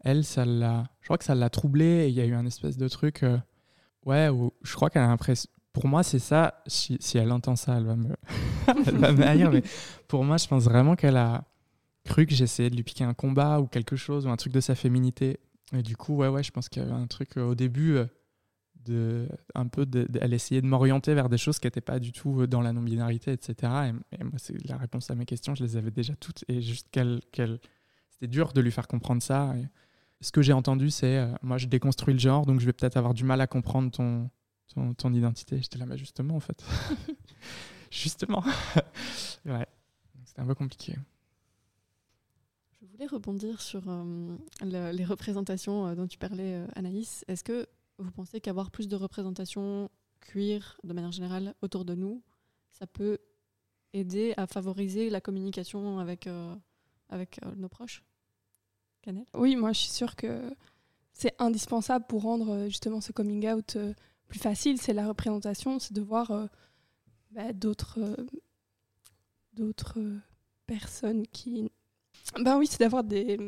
[0.00, 2.46] Elle, ça l'a, je crois que ça l'a troublée et il y a eu un
[2.46, 3.38] espèce de truc, euh,
[4.06, 5.50] ouais, où je crois qu'elle a l'impression.
[5.72, 6.62] Pour moi, c'est ça.
[6.66, 8.16] Si, si, elle entend ça, elle va me,
[8.86, 9.50] elle va me haïr.
[9.52, 9.62] Mais
[10.08, 11.44] pour moi, je pense vraiment qu'elle a
[12.04, 14.60] cru que j'essayais de lui piquer un combat ou quelque chose ou un truc de
[14.60, 15.38] sa féminité
[15.72, 17.96] et du coup, ouais, ouais, je pense qu'il y avait un truc euh, au début,
[17.96, 18.06] euh,
[18.84, 19.86] de, un peu,
[20.20, 22.72] elle essayait de m'orienter vers des choses qui n'étaient pas du tout euh, dans la
[22.72, 23.92] non-binarité, etc.
[24.12, 26.44] Et, moi, c'est la réponse à mes questions, je les avais déjà toutes.
[26.48, 27.58] Et juste qu'elle, qu'elle,
[28.10, 29.54] c'était dur de lui faire comprendre ça.
[29.56, 29.66] Et
[30.24, 33.14] ce que j'ai entendu, c'est moi, je déconstruis le genre, donc je vais peut-être avoir
[33.14, 34.30] du mal à comprendre ton,
[34.72, 35.58] ton, ton identité.
[35.60, 36.64] J'étais là, mais justement, en fait.
[37.90, 38.42] justement.
[39.44, 39.66] ouais.
[40.24, 40.96] C'était un peu compliqué
[42.86, 47.24] voulais rebondir sur euh, les représentations euh, dont tu parlais, euh, Anaïs.
[47.28, 47.66] Est-ce que
[47.98, 52.22] vous pensez qu'avoir plus de représentations queer, de manière générale, autour de nous,
[52.70, 53.18] ça peut
[53.92, 56.28] aider à favoriser la communication avec,
[57.08, 58.04] avec nos proches?
[59.02, 60.54] Canel Oui, moi je suis sûre que
[61.12, 63.76] c'est indispensable pour rendre justement ce coming out
[64.28, 64.80] plus facile.
[64.80, 66.48] C'est la représentation, c'est de voir
[67.30, 67.98] bah, d'autres
[69.54, 69.98] d'autres
[70.66, 71.72] personnes qui
[72.40, 73.38] ben oui, c'est d'avoir des,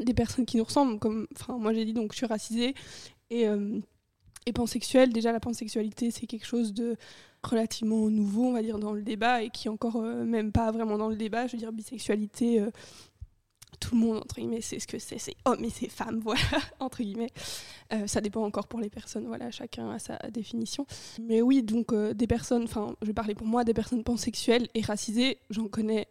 [0.00, 0.98] des personnes qui nous ressemblent.
[0.98, 2.74] Comme, enfin, moi j'ai dit donc je suis racisée
[3.30, 3.78] et, euh,
[4.46, 5.12] et pansexuelle.
[5.12, 6.96] Déjà la pansexualité c'est quelque chose de
[7.42, 10.70] relativement nouveau, on va dire, dans le débat et qui est encore euh, même pas
[10.70, 11.46] vraiment dans le débat.
[11.46, 12.60] Je veux dire bisexualité.
[12.60, 12.70] Euh,
[13.80, 16.40] tout le monde, entre guillemets, c'est ce que c'est, c'est homme et c'est femme, voilà,
[16.78, 17.32] entre guillemets.
[18.06, 20.86] ça dépend encore pour les personnes, voilà, chacun a sa définition.
[21.20, 24.82] Mais oui, donc des personnes, enfin, je vais parler pour moi, des personnes pansexuelles et
[24.82, 26.06] racisées, j'en connais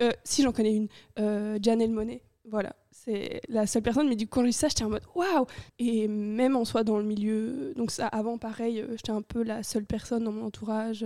[0.00, 2.22] euh, si j'en connais une, euh, Janelle Monet.
[2.50, 4.08] Voilà, c'est la seule personne.
[4.08, 5.46] Mais du coup, quand j'ai ça, j'étais en mode waouh
[5.78, 9.62] Et même en soi, dans le milieu, donc avant, pareil, euh, j'étais un peu la
[9.62, 11.04] seule personne dans mon entourage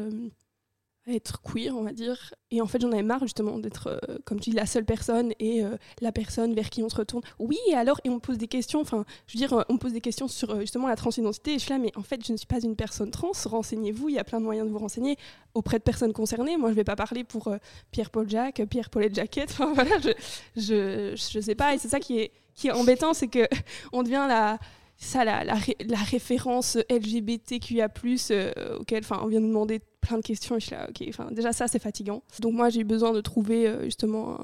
[1.07, 2.35] être queer, on va dire.
[2.51, 5.33] Et en fait, j'en avais marre justement d'être, euh, comme tu dis, la seule personne
[5.41, 7.23] et euh, la personne vers qui on se retourne.
[7.39, 9.75] Oui, et alors, et on me pose des questions, enfin, je veux dire, euh, on
[9.75, 11.55] me pose des questions sur justement la transidentité.
[11.55, 13.33] Et je suis là, mais en fait, je ne suis pas une personne trans.
[13.45, 15.17] Renseignez-vous, il y a plein de moyens de vous renseigner
[15.55, 16.57] auprès de personnes concernées.
[16.57, 17.53] Moi, je ne vais pas parler pour
[17.91, 19.51] Pierre-Paul Jacques, Pierre-Paul Jacquette.
[19.53, 20.11] Enfin, voilà, je,
[20.57, 21.75] je, je sais pas.
[21.75, 23.47] Et c'est ça qui est, qui est embêtant, c'est que
[23.93, 24.59] on devient la
[25.03, 27.89] ça la, la, référence LGBTQIA+,
[28.31, 31.53] euh, auquel on vient nous demander plein de questions et je suis là, ok, déjà
[31.53, 32.23] ça c'est fatigant.
[32.41, 34.39] Donc moi j'ai eu besoin de trouver euh, justement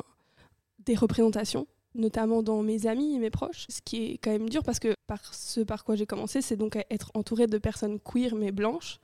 [0.85, 4.65] des représentations, notamment dans mes amis et mes proches, ce qui est quand même dur
[4.65, 8.35] parce que par ce par quoi j'ai commencé, c'est donc être entourée de personnes queer
[8.35, 8.99] mais blanches.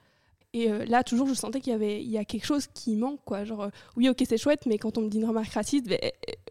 [0.57, 2.95] Et euh, là, toujours, je sentais qu'il y avait il y a quelque chose qui
[2.95, 3.45] manque, quoi.
[3.45, 5.99] Genre, oui, ok, c'est chouette, mais quand on me dit une remarque raciste, ben,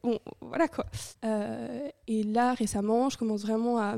[0.04, 0.86] bon, voilà, quoi.
[2.08, 3.96] et là, récemment, je commence vraiment à,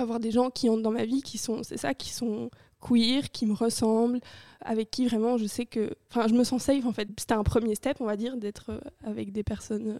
[0.00, 3.30] avoir des gens qui entrent dans ma vie qui sont, c'est ça, qui sont queer,
[3.30, 4.20] qui me ressemblent,
[4.60, 7.08] avec qui vraiment je sais que, enfin, je me sens safe en fait.
[7.18, 9.98] C'était un premier step, on va dire, d'être euh, avec des personnes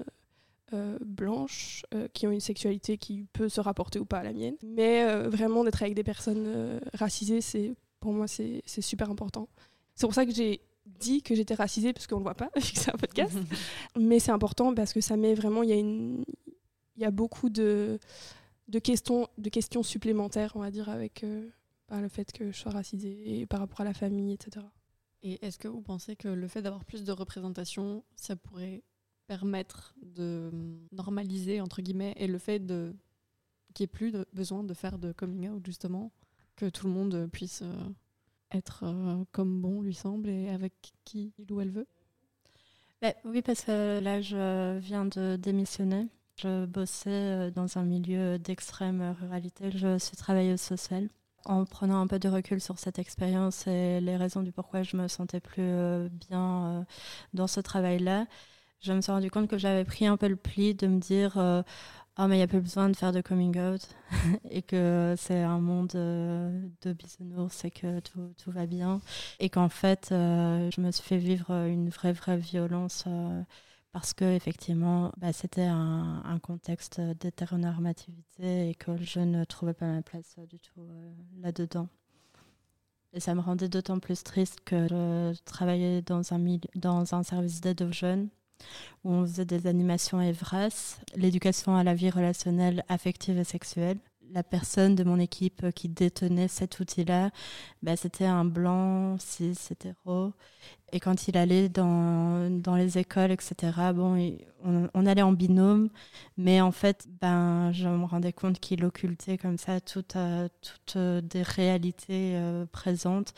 [0.72, 4.32] euh, blanches euh, qui ont une sexualité qui peut se rapporter ou pas à la
[4.32, 4.56] mienne.
[4.62, 9.48] Mais vraiment d'être avec des personnes racisées, c'est pour moi c'est super important.
[9.94, 12.72] C'est pour ça que j'ai dit que j'étais racisée parce qu'on le voit pas vu
[12.72, 13.36] que c'est un podcast.
[13.98, 16.24] Mais c'est important parce que ça met vraiment, il y a une,
[16.96, 17.98] il y a beaucoup de
[18.68, 21.48] de questions, de questions supplémentaires, on va dire, avec euh,
[21.90, 24.64] le fait que je sois racisée et par rapport à la famille, etc.
[25.22, 28.82] Et est-ce que vous pensez que le fait d'avoir plus de représentation, ça pourrait
[29.26, 30.50] permettre de
[30.92, 32.94] normaliser, entre guillemets, et le fait de
[33.74, 36.12] qu'il n'y ait plus de besoin de faire de coming out, justement,
[36.56, 37.74] que tout le monde puisse euh,
[38.52, 40.72] être euh, comme bon lui semble et avec
[41.04, 41.86] qui il ou elle veut?
[43.02, 48.38] Bah, Oui, parce que là, je viens de démissionner je bossais euh, dans un milieu
[48.38, 49.70] d'extrême ruralité.
[49.72, 51.08] Je suis travailleuse sociale.
[51.44, 54.96] En prenant un peu de recul sur cette expérience et les raisons du pourquoi je
[54.96, 56.82] me sentais plus euh, bien euh,
[57.32, 58.26] dans ce travail-là,
[58.80, 61.36] je me suis rendu compte que j'avais pris un peu le pli de me dire
[62.16, 63.80] ah mais il n'y a plus besoin de faire de coming out
[64.50, 69.00] et que c'est un monde de bisounours et que tout, tout va bien
[69.40, 73.04] et qu'en fait je me suis fait vivre une vraie vraie violence
[73.98, 80.02] parce que effectivement bah, c'était un, contexte d'hétéronormativité et que je ne trouvais pas ma
[80.02, 81.10] place du tout euh,
[81.42, 81.88] là-dedans.
[83.12, 87.60] Et ça me rendait d'autant plus triste que je travaillais dans un, dans un service
[87.60, 88.28] d'aide aux jeunes
[89.02, 93.98] où on faisait des animations EVRAS, l'éducation à la vie relationnelle, affective et sexuelle
[94.32, 97.30] la personne de mon équipe qui détenait cet outil-là,
[97.82, 100.32] bah, c'était un blanc, cis, hétéro.
[100.92, 104.16] Et quand il allait dans, dans les écoles, etc., bon,
[104.64, 105.90] on, allait en binôme,
[106.38, 110.48] mais en fait, ben, je me rendais compte qu'il occultait comme ça toutes, euh,
[110.96, 113.34] euh, des réalités euh, présentes.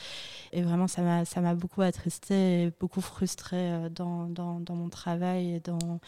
[0.52, 5.60] Et vraiment, ça m'a beaucoup attristé et beaucoup frustré dans, dans, dans, mon travail et
[5.60, 6.00] dans,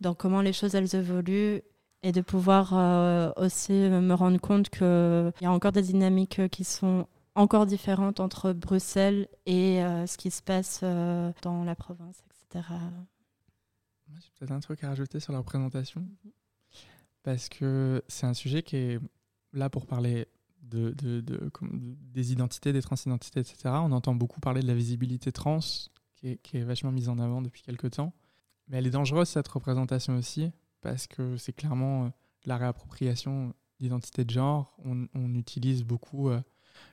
[0.00, 1.62] dans comment les choses, elles évoluent
[2.02, 6.64] et de pouvoir euh, aussi me rendre compte qu'il y a encore des dynamiques qui
[6.64, 12.22] sont encore différentes entre Bruxelles et euh, ce qui se passe euh, dans la province,
[12.26, 12.66] etc.
[14.08, 16.04] J'ai peut-être un truc à rajouter sur la représentation,
[17.22, 19.00] parce que c'est un sujet qui est
[19.52, 20.26] là pour parler
[20.62, 20.94] de,
[22.12, 23.56] des identités, des transidentités, etc.
[23.66, 25.60] On entend beaucoup parler de la visibilité trans,
[26.16, 28.12] qui est, qui est vachement mise en avant depuis quelques temps.
[28.68, 32.08] Mais elle est dangereuse, cette représentation aussi, parce que c'est clairement euh,
[32.46, 34.76] la réappropriation d'identité de genre.
[34.84, 36.40] On, utilise beaucoup euh,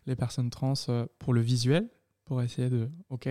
[0.05, 1.89] les personnes trans euh, pour le visuel,
[2.25, 2.89] pour essayer de.
[3.09, 3.27] Ok,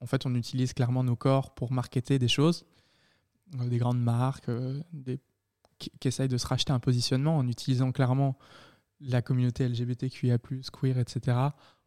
[0.00, 2.66] en fait, on utilise clairement nos corps pour marketer des choses,
[3.54, 4.50] des grandes marques,
[5.78, 8.36] qui, qui, essayent de se racheter un positionnement en utilisant clairement
[9.00, 11.36] la communauté LGBTQIA, queer, etc.,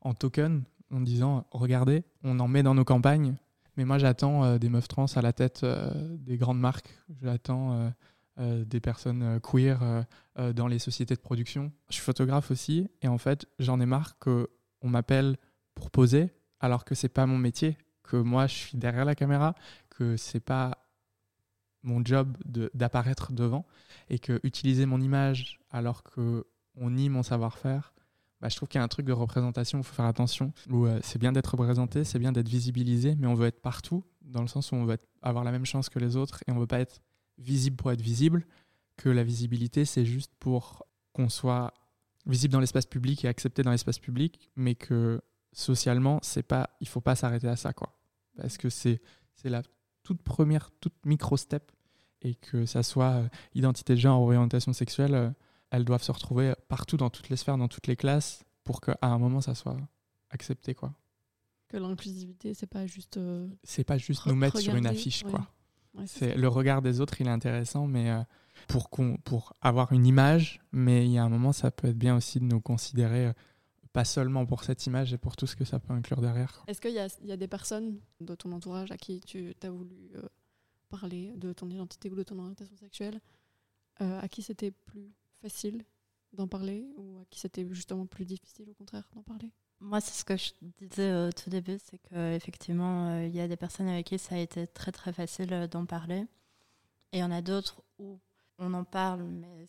[0.01, 3.35] en token, en disant regardez, on en met dans nos campagnes
[3.77, 6.97] mais moi, j'attends euh, des meufs trans à la tête euh, des grandes marques.
[7.21, 7.91] J'attends
[8.39, 10.05] euh, des personnes queer
[10.37, 11.71] dans les sociétés de production.
[11.89, 14.47] Je suis photographe aussi, et en fait, j'en ai marre qu'on
[14.83, 15.37] m'appelle
[15.73, 19.55] pour poser, alors que c'est pas mon métier, que moi, je suis derrière la caméra,
[19.89, 20.85] que c'est pas
[21.81, 22.35] mon job
[22.73, 23.65] d'apparaître devant,
[24.09, 27.93] et que utiliser mon image alors que on nie mon savoir-faire,
[28.41, 30.99] bah, je trouve qu'il y a un truc de représentation il faut faire attention, euh,
[31.03, 34.47] c'est bien d'être représenté, c'est bien d'être visibilisé, mais on veut être partout, dans le
[34.47, 36.67] sens où on veut avoir la même chance que les autres et on ne veut
[36.67, 37.01] pas être
[37.37, 38.45] visible pour être visible,
[38.97, 41.73] que la visibilité, c'est juste pour qu'on soit
[42.25, 45.21] visible dans l'espace public et accepté dans l'espace public, mais que
[45.53, 47.97] socialement, c'est pas, il faut pas s'arrêter à ça, quoi.
[48.37, 49.01] Parce que c'est
[49.43, 49.61] la
[50.03, 51.71] toute première, toute micro-step,
[52.21, 55.29] et que ça soit euh, identité de genre, orientation sexuelle, euh,
[55.71, 58.97] elles doivent se retrouver partout dans toutes les sphères, dans toutes les classes, pour qu'à
[59.01, 59.77] un moment ça soit
[60.29, 60.93] accepté, quoi.
[61.67, 63.17] Que l'inclusivité, c'est pas juste.
[63.17, 65.47] Euh, c'est pas juste nous mettre sur une affiche, quoi.
[66.05, 68.21] c'est le regard des autres, il est intéressant, mais euh,
[68.67, 71.97] pour qu'on, pour avoir une image, mais il y a un moment, ça peut être
[71.97, 73.27] bien aussi de nous considérer.
[73.27, 73.33] Euh,
[73.93, 76.65] pas seulement pour cette image et pour tout ce que ça peut inclure derrière.
[76.67, 80.11] Est-ce qu'il y, y, a des personnes de ton entourage à qui tu as voulu
[80.89, 83.21] parler de ton identité ou de ton orientation sexuelle,
[84.01, 85.83] à qui c'était plus facile
[86.33, 89.51] d'en parler ou à qui c'était justement plus difficile au contraire d'en parler?
[89.79, 93.47] Moi, c'est ce que je disais au tout début, c'est qu'effectivement, euh, il y a
[93.47, 96.25] des personnes avec qui ça a été très très facile euh, d'en parler.
[97.11, 98.19] Et il y en a d'autres où
[98.57, 99.65] on en parle, mais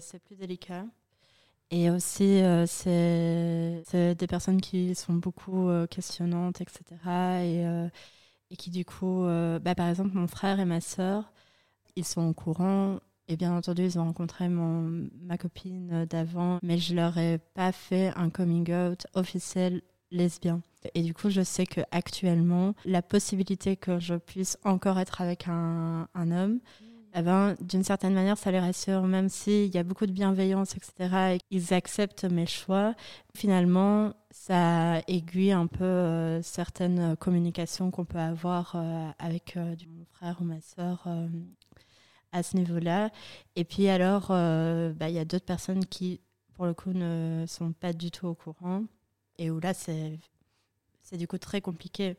[0.00, 0.86] c'est plus délicat.
[1.70, 6.82] Et aussi, euh, c'est des personnes qui sont beaucoup questionnantes, etc.
[7.44, 7.90] Et,
[8.50, 9.22] et, qui, du coup,
[9.62, 11.32] bah, par exemple, mon frère et ma sœur,
[11.96, 13.00] ils sont au courant
[13.30, 17.70] et bien entendu, ils ont rencontré mon, ma copine d'avant, mais je leur ai pas
[17.70, 20.60] fait un coming out officiel lesbien.
[20.94, 25.46] Et du coup, je sais que actuellement, la possibilité que je puisse encore être avec
[25.46, 26.84] un, un homme, mm.
[27.14, 30.74] eh ben, d'une certaine manière, ça les rassure, même s'il y a beaucoup de bienveillance,
[30.74, 32.94] etc., et qu'ils acceptent mes choix.
[33.36, 40.04] Finalement, ça aiguille un peu euh, certaines communications qu'on peut avoir euh, avec euh, mon
[40.04, 41.06] frère ou ma soeur
[42.32, 43.10] à ce niveau-là.
[43.56, 46.20] Et puis alors, euh, bah, il y a d'autres personnes qui,
[46.54, 48.84] pour le coup, ne sont pas du tout au courant.
[49.38, 50.18] Et où là, c'est
[51.12, 52.16] du coup très compliqué.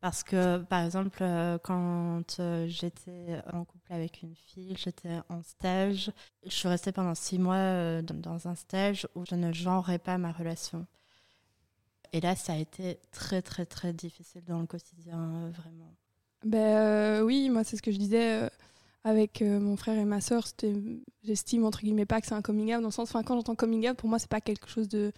[0.00, 5.42] Parce que, par exemple, euh, quand euh, j'étais en couple avec une fille, j'étais en
[5.42, 6.10] stage.
[6.46, 10.32] Je suis restée pendant six mois dans un stage où je ne genrais pas ma
[10.32, 10.86] relation.
[12.12, 15.94] Et là, ça a été très, très, très difficile dans le quotidien, vraiment.
[16.44, 18.48] Ben oui, moi, c'est ce que je disais
[19.04, 20.46] avec euh, mon frère et ma sœur,
[21.22, 23.54] j'estime entre guillemets pas que c'est un coming out dans le sens, enfin quand j'entends
[23.54, 25.12] coming out, pour moi c'est pas quelque chose de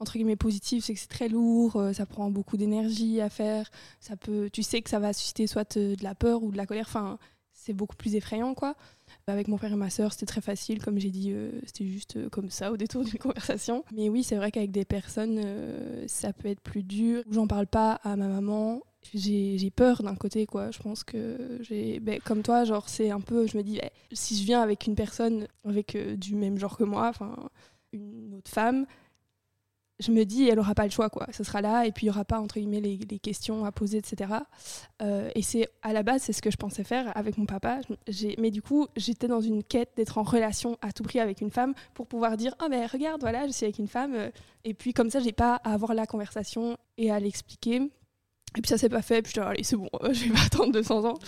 [0.00, 3.70] entre guillemets positif, c'est que c'est très lourd, euh, ça prend beaucoup d'énergie à faire,
[4.00, 6.56] ça peut, tu sais que ça va susciter soit euh, de la peur ou de
[6.56, 7.18] la colère, enfin
[7.52, 8.76] c'est beaucoup plus effrayant quoi.
[9.26, 11.34] Avec mon frère et ma sœur, c'était très facile, comme j'ai dit,
[11.66, 13.84] c'était juste comme ça au détour d'une conversation.
[13.92, 15.42] Mais oui, c'est vrai qu'avec des personnes,
[16.06, 17.24] ça peut être plus dur.
[17.30, 18.80] J'en parle pas à ma maman,
[19.14, 23.20] j'ai peur d'un côté quoi je pense que j'ai ben, comme toi genre c'est un
[23.20, 26.58] peu je me dis ben, si je viens avec une personne avec euh, du même
[26.58, 27.34] genre que moi enfin
[27.92, 28.86] une autre femme
[30.00, 31.26] je me dis, elle aura pas le choix, quoi.
[31.32, 33.72] Ce sera là, et puis il y aura pas, entre guillemets, les, les questions à
[33.72, 34.32] poser, etc.
[35.02, 37.80] Euh, et c'est, à la base, c'est ce que je pensais faire avec mon papa.
[38.38, 41.50] Mais du coup, j'étais dans une quête d'être en relation à tout prix avec une
[41.50, 44.30] femme pour pouvoir dire, oh, mais regarde, voilà, je suis avec une femme.
[44.64, 47.90] Et puis, comme ça, j'ai pas à avoir la conversation et à l'expliquer.
[48.58, 51.04] Et puis ça s'est pas fait, puis allez, c'est bon, je vais pas attendre 200
[51.08, 51.18] ans.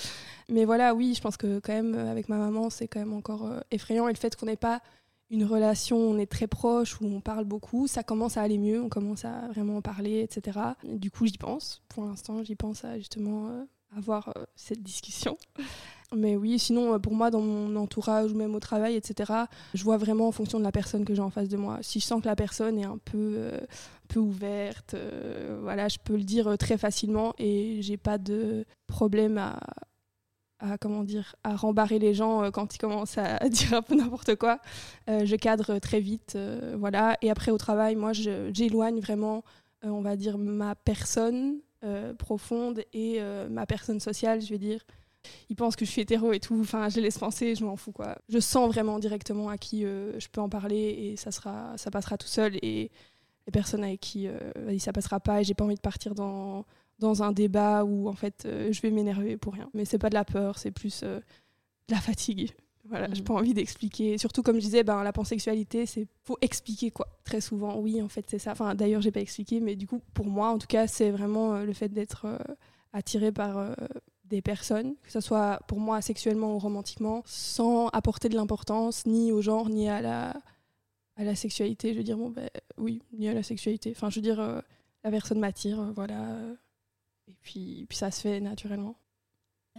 [0.48, 3.46] Mais voilà, oui, je pense que quand même, avec ma maman, c'est quand même encore
[3.46, 4.08] euh, effrayant.
[4.08, 4.82] Et le fait qu'on n'ait pas
[5.30, 8.82] une relation, on est très proche, où on parle beaucoup, ça commence à aller mieux,
[8.82, 10.58] on commence à vraiment en parler, etc.
[10.82, 11.82] du coup, j'y pense.
[11.88, 13.62] Pour l'instant, j'y pense à justement euh,
[13.96, 15.38] avoir euh, cette discussion.
[16.14, 19.32] Mais oui, sinon, euh, pour moi, dans mon entourage ou même au travail, etc.,
[19.74, 21.78] je vois vraiment en fonction de la personne que j'ai en face de moi.
[21.82, 23.50] Si je sens que la personne est un peu,
[24.08, 24.96] peu ouverte,
[25.62, 29.58] voilà, je peux le dire très facilement et j'ai pas de problème à,
[30.80, 34.36] comment dire à rembarrer les gens euh, quand ils commencent à dire un peu n'importe
[34.36, 34.60] quoi.
[35.08, 37.16] Euh, je cadre très vite, euh, voilà.
[37.22, 39.44] Et après au travail, moi, j'éloigne vraiment,
[39.82, 41.58] on va dire ma personne
[42.18, 44.80] profonde et ma personne sociale, je vais dire.
[45.48, 46.58] Ils pensent que je suis hétéro et tout.
[46.60, 48.16] Enfin, je les laisse penser, je m'en fous quoi.
[48.28, 52.16] Je sens vraiment directement à qui je peux en parler et ça sera, ça passera
[52.16, 52.56] tout seul.
[52.62, 52.90] Et
[53.46, 54.28] les personnes avec qui
[54.78, 56.64] ça passera pas et j'ai pas envie de partir dans
[57.00, 59.68] dans un débat où en fait euh, je vais m'énerver pour rien.
[59.74, 61.18] Mais c'est pas de la peur, c'est plus euh,
[61.88, 62.52] de la fatigue.
[62.88, 63.26] Voilà, j'ai mhm.
[63.26, 64.18] pas envie d'expliquer.
[64.18, 67.08] Surtout comme je disais, ben, la pansexualité, c'est faut expliquer quoi.
[67.24, 68.52] Très souvent, oui, en fait, c'est ça.
[68.52, 71.54] Enfin, d'ailleurs, j'ai pas expliqué, mais du coup, pour moi, en tout cas, c'est vraiment
[71.54, 72.26] euh, le fait d'être
[72.92, 73.74] attiré par
[74.30, 79.32] des personnes, que ce soit pour moi sexuellement ou romantiquement, sans apporter de l'importance ni
[79.32, 80.34] au genre ni à la
[81.16, 81.92] à la sexualité.
[81.92, 83.92] Je veux dire, bon, ben oui, ni à la sexualité.
[83.94, 84.62] Enfin, je veux dire,
[85.04, 86.38] la personne m'attire, voilà
[87.30, 88.96] et puis, puis ça se fait naturellement.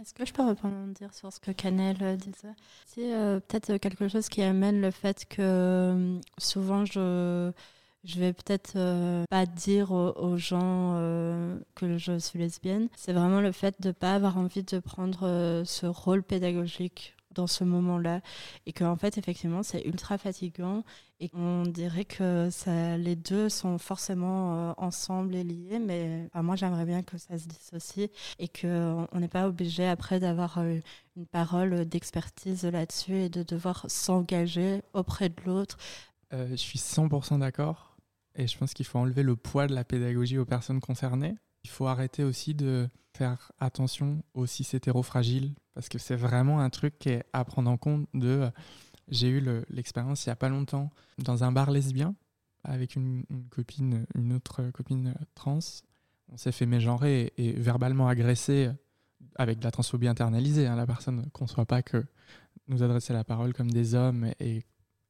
[0.00, 2.54] Est-ce que je peux rebondir sur ce que Canel euh, disait?
[2.86, 7.52] C'est euh, peut-être quelque chose qui amène le fait que euh, souvent je
[8.04, 8.74] je vais peut-être
[9.28, 10.94] pas dire aux, gens
[11.74, 12.88] que je suis lesbienne.
[12.96, 17.64] C'est vraiment le fait de pas avoir envie de prendre ce rôle pédagogique dans ce
[17.64, 18.20] moment-là
[18.66, 20.84] et qu'en fait effectivement c'est ultra fatigant
[21.20, 26.56] et on dirait que ça, les deux sont forcément euh, ensemble et liés mais moi
[26.56, 30.78] j'aimerais bien que ça se dissocie et qu'on n'est pas obligé après d'avoir euh,
[31.16, 35.76] une parole d'expertise là-dessus et de devoir s'engager auprès de l'autre.
[36.32, 37.91] Euh, je suis 100% d'accord
[38.34, 41.36] et je pense qu'il faut enlever le poids de la pédagogie aux personnes concernées.
[41.64, 46.70] Il faut arrêter aussi de faire attention aux cis hétérofragiles parce que c'est vraiment un
[46.70, 48.50] truc qui est à prendre en compte de
[49.08, 52.14] j'ai eu l'expérience il n'y a pas longtemps dans un bar lesbien
[52.64, 55.58] avec une, copine une autre copine trans
[56.28, 58.70] on s'est fait mégenrer et, verbalement agressé
[59.36, 60.76] avec de la transphobie internalisée hein.
[60.76, 62.04] la personne ne conçoit pas que
[62.68, 64.62] nous adresser la parole comme des hommes et,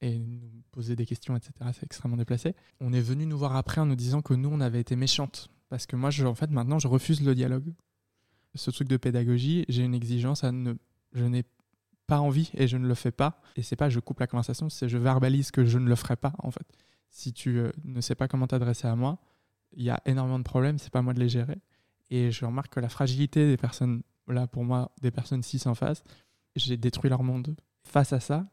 [0.02, 3.80] et nous poser des questions etc c'est extrêmement déplacé on est venu nous voir après
[3.80, 6.50] en nous disant que nous on avait été méchantes parce que moi je, en fait
[6.50, 7.72] maintenant je refuse le dialogue
[8.54, 10.74] ce truc de pédagogie, j'ai une exigence à ne,
[11.12, 11.44] je n'ai
[12.06, 13.40] pas envie et je ne le fais pas.
[13.56, 16.16] Et c'est pas je coupe la conversation, c'est je verbalise que je ne le ferai
[16.16, 16.66] pas en fait.
[17.10, 19.18] Si tu euh, ne sais pas comment t'adresser à moi,
[19.72, 21.58] il y a énormément de problèmes, c'est pas moi de les gérer.
[22.10, 25.74] Et je remarque que la fragilité des personnes, là pour moi, des personnes cis en
[25.74, 26.04] face,
[26.56, 28.46] j'ai détruit leur monde face à ça,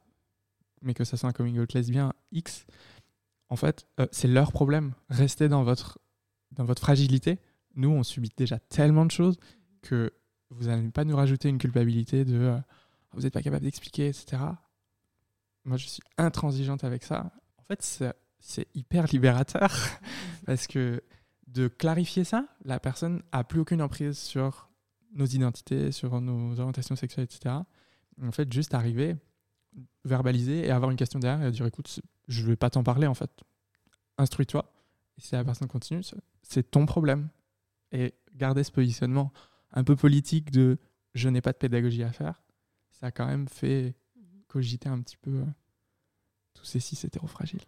[0.82, 2.66] mais que ça soit un coming out lesbien X,
[3.50, 4.94] en fait, euh, c'est leur problème.
[5.10, 6.00] Restez dans votre,
[6.52, 7.40] dans votre fragilité.
[7.76, 9.38] Nous, on subit déjà tellement de choses
[9.82, 10.14] que
[10.50, 12.58] vous n'allez pas nous rajouter une culpabilité de euh,
[13.14, 14.38] vous n'êtes pas capable d'expliquer, etc.
[15.66, 17.32] Moi, je suis intransigeante avec ça.
[17.58, 19.76] En fait, c'est hyper libérateur
[20.46, 21.04] parce que
[21.48, 24.70] de clarifier ça, la personne a plus aucune emprise sur
[25.14, 27.56] nos identités, sur nos orientations sexuelles, etc.
[28.22, 29.16] En fait, juste arriver,
[30.06, 33.14] verbaliser et avoir une question derrière et dire écoute, je vais pas t'en parler en
[33.14, 33.32] fait.
[34.18, 34.72] Instruis-toi.
[35.18, 36.04] Et si la personne continue,
[36.42, 37.30] c'est ton problème.
[37.92, 39.32] Et garder ce positionnement
[39.72, 40.78] un peu politique de
[41.14, 42.44] je n'ai pas de pédagogie à faire,
[42.92, 43.96] ça a quand même fait
[44.48, 45.46] cogiter un petit peu euh,
[46.54, 47.64] tous ces six hétérofragiles.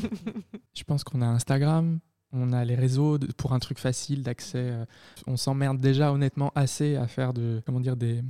[0.74, 2.00] je pense qu'on a Instagram,
[2.32, 4.70] on a les réseaux pour un truc facile d'accès.
[4.70, 4.84] Euh,
[5.26, 8.22] on s'emmerde déjà honnêtement assez à faire de comment dire des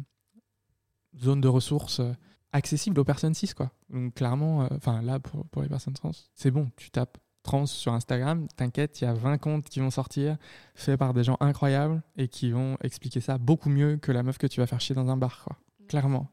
[1.23, 2.13] zones de ressources euh,
[2.55, 3.71] accessibles aux personnes cis quoi.
[3.91, 7.93] Donc clairement, enfin là pour, pour les personnes trans, c'est bon, tu tapes trans sur
[7.93, 10.37] Instagram, t'inquiète, il y a 20 comptes qui vont sortir,
[10.75, 14.39] faits par des gens incroyables et qui vont expliquer ça beaucoup mieux que la meuf
[14.39, 15.57] que tu vas faire chier dans un bar, quoi.
[15.79, 15.87] Mm.
[15.87, 16.29] Clairement.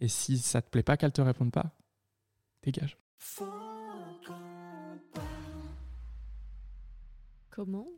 [0.00, 1.76] Et si ça te plaît pas qu'elle te réponde pas,
[2.62, 2.98] dégage.
[7.50, 7.88] Comment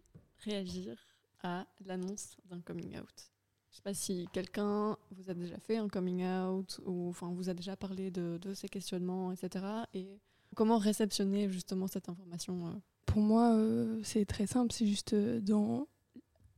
[0.45, 0.97] réagir
[1.42, 3.30] à l'annonce d'un coming out?
[3.71, 7.49] Je sais pas si quelqu'un vous a déjà fait un coming out ou enfin vous
[7.49, 9.64] a déjà parlé de, de ces questionnements, etc.
[9.95, 10.21] Et
[10.57, 12.71] Comment réceptionner justement cette information euh,
[13.07, 14.73] pour moi, euh, c'est très simple.
[14.73, 15.89] C'est juste euh, dans.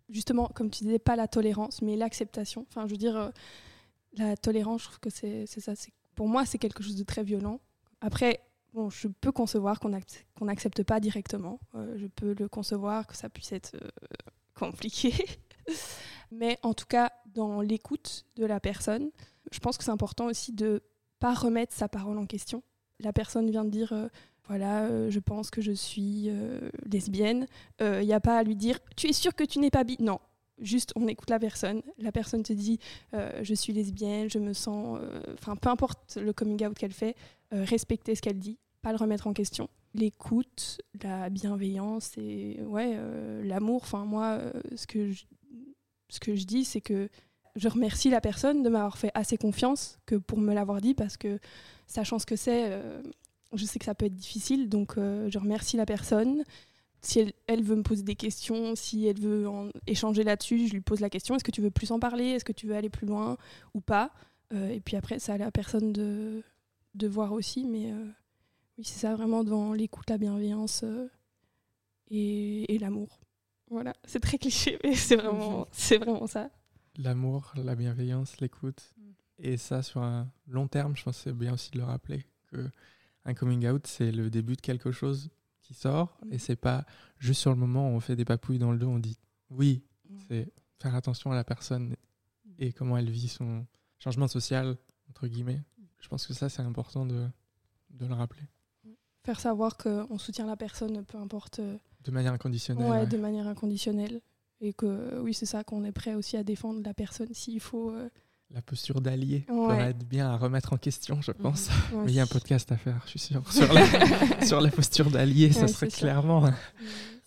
[0.09, 2.67] Justement, comme tu disais, pas la tolérance, mais l'acceptation.
[2.69, 3.33] Enfin, je veux dire,
[4.15, 5.73] la tolérance, je trouve que c'est ça.
[6.15, 7.61] Pour moi, c'est quelque chose de très violent.
[8.03, 8.41] Après,
[8.75, 9.99] bon, je peux concevoir qu'on
[10.35, 11.61] qu'on n'accepte pas directement.
[11.75, 13.75] Je peux le concevoir, que ça puisse être
[14.55, 15.15] compliqué.
[16.33, 19.11] mais en tout cas, dans l'écoute de la personne,
[19.51, 20.83] je pense que c'est important aussi de
[21.19, 22.63] pas remettre sa parole en question.
[23.01, 23.93] La personne vient de dire.
[23.93, 24.09] euh,
[24.49, 27.47] voilà, euh, je pense que je suis euh, lesbienne.
[27.81, 29.97] Il n'y a pas à lui dire, tu es sûre que tu n'es pas bi?
[30.01, 30.19] Non,
[30.59, 31.83] juste on écoute la personne.
[31.99, 32.79] La personne te dit,
[33.13, 34.99] je suis lesbienne, je me sens...
[35.35, 37.15] Enfin, peu importe le coming out qu'elle fait,
[37.53, 39.69] respecter ce qu'elle dit, pas le remettre en question.
[39.95, 42.99] L'écoute, la bienveillance et ouais,
[43.45, 43.83] l'amour.
[43.85, 44.41] Enfin, moi,
[44.75, 45.25] ce, que je,
[46.13, 47.09] ce que je dis, c'est que
[47.57, 51.17] je remercie la personne de m'avoir fait assez confiance que pour me l'avoir dit parce
[51.17, 51.39] que
[51.87, 53.03] sachant ce que c'est, euh,
[53.55, 56.45] je sais que ça peut être difficile, donc euh, je remercie la personne.
[57.01, 60.75] Si elle, elle veut me poser des questions, si elle veut en échanger là-dessus, je
[60.75, 62.77] lui pose la question est-ce que tu veux plus en parler Est-ce que tu veux
[62.77, 63.39] aller plus loin
[63.73, 64.13] ou pas
[64.53, 66.43] Euh, Et puis après, c'est à la personne de,
[66.95, 67.65] de voir aussi.
[67.65, 67.93] Mais
[68.79, 70.85] oui, c'est ça vraiment dans l'écoute, la bienveillance
[72.11, 73.19] et l'amour.
[73.73, 76.51] Voilà, c'est très cliché, mais c'est vraiment, c'est vraiment ça.
[76.99, 78.93] L'amour, la bienveillance, l'écoute.
[78.99, 79.03] Mm.
[79.39, 82.27] Et ça, sur un long terme, je pense que c'est bien aussi de le rappeler
[82.51, 82.69] que
[83.25, 85.31] un coming out, c'est le début de quelque chose
[85.63, 86.19] qui sort.
[86.25, 86.33] Mhm.
[86.35, 86.85] Et c'est pas
[87.19, 89.19] juste sur le moment où on fait des papouilles dans le dos, on dit
[89.49, 89.83] oui.
[90.09, 90.17] Mm.
[90.29, 91.97] C'est faire attention à la personne
[92.59, 93.67] et comment elle vit son
[93.99, 94.77] changement social,
[95.09, 95.63] entre guillemets.
[95.99, 97.27] Je pense que ça, c'est important de,
[97.91, 98.43] de le rappeler.
[99.25, 101.61] Faire savoir qu'on soutient la personne, peu importe.
[102.03, 102.91] Euh, De manière inconditionnelle.
[102.91, 103.07] Ouais, ouais.
[103.07, 104.21] de manière inconditionnelle.
[104.61, 107.91] Et que oui, c'est ça, qu'on est prêt aussi à défendre la personne s'il faut.
[107.91, 108.09] euh,
[108.51, 109.55] La posture d'allié Ouais.
[109.55, 111.69] pourrait être bien à remettre en question, je pense.
[111.93, 112.05] ouais.
[112.05, 113.43] Mais il y a un podcast à faire, je suis sûr.
[113.53, 116.55] Sur la, sur la posture d'allié, ça serait clairement un, Mm.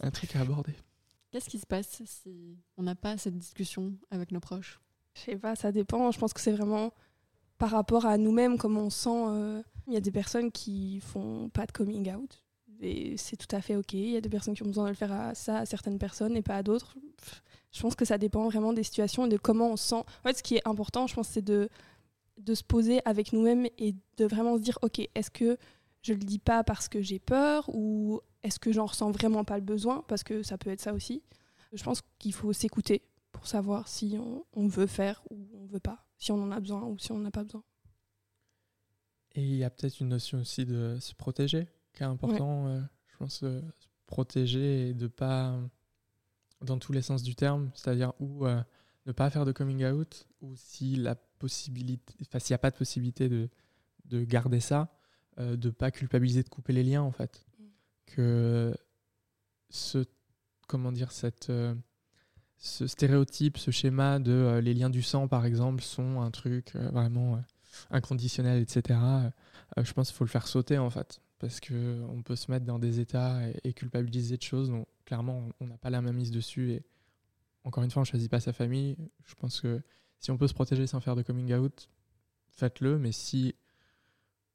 [0.01, 0.73] un truc à aborder.
[1.31, 4.79] Qu'est-ce qui se passe si on n'a pas cette discussion avec nos proches?
[5.15, 6.11] Je sais pas, ça dépend.
[6.11, 6.93] Je pense que c'est vraiment
[7.57, 9.09] par rapport à nous-mêmes, comment on sent.
[9.29, 12.41] euh, Il y a des personnes qui font pas de coming out.
[12.81, 13.93] Et c'est tout à fait OK.
[13.93, 15.97] Il y a des personnes qui ont besoin de le faire à ça, à certaines
[15.97, 16.97] personnes et pas à d'autres.
[17.71, 19.95] Je pense que ça dépend vraiment des situations et de comment on sent.
[19.95, 21.69] En fait, ce qui est important, je pense, c'est de,
[22.37, 25.57] de se poser avec nous-mêmes et de vraiment se dire OK, est-ce que
[26.01, 29.57] je le dis pas parce que j'ai peur ou est-ce que j'en ressens vraiment pas
[29.57, 30.03] le besoin?
[30.07, 31.23] Parce que ça peut être ça aussi.
[31.73, 33.01] Je pense qu'il faut s'écouter
[33.31, 36.59] pour savoir si on, on veut faire ou on veut pas, si on en a
[36.59, 37.63] besoin ou si on n'en a pas besoin.
[39.33, 42.81] Et il y a peut-être une notion aussi de se protéger qui est important, euh,
[43.07, 45.57] je pense, euh, se protéger et de pas,
[46.61, 48.61] dans tous les sens du terme, c'est-à-dire ou euh,
[49.05, 52.71] ne pas faire de coming out, ou si la possibilité, enfin s'il n'y a pas
[52.71, 53.49] de possibilité de,
[54.05, 54.95] de garder ça,
[55.39, 57.45] euh, de pas culpabiliser, de couper les liens en fait.
[57.59, 57.63] Mm.
[58.07, 58.75] Que
[59.69, 60.05] ce,
[60.67, 61.75] comment dire, cette, euh,
[62.57, 66.75] ce stéréotype, ce schéma de euh, les liens du sang par exemple sont un truc
[66.75, 67.41] vraiment
[67.91, 68.97] inconditionnel, etc.
[69.77, 71.19] je pense qu'il faut le faire sauter en fait.
[71.39, 75.49] Parce qu'on peut se mettre dans des états et, et culpabiliser de choses dont clairement
[75.59, 76.71] on n'a pas la main mise dessus.
[76.71, 76.85] Et
[77.63, 78.95] encore une fois, on ne choisit pas sa famille.
[79.25, 79.81] Je pense que
[80.19, 81.89] si on peut se protéger sans faire de coming out,
[82.49, 82.97] faites-le.
[82.97, 83.55] Mais si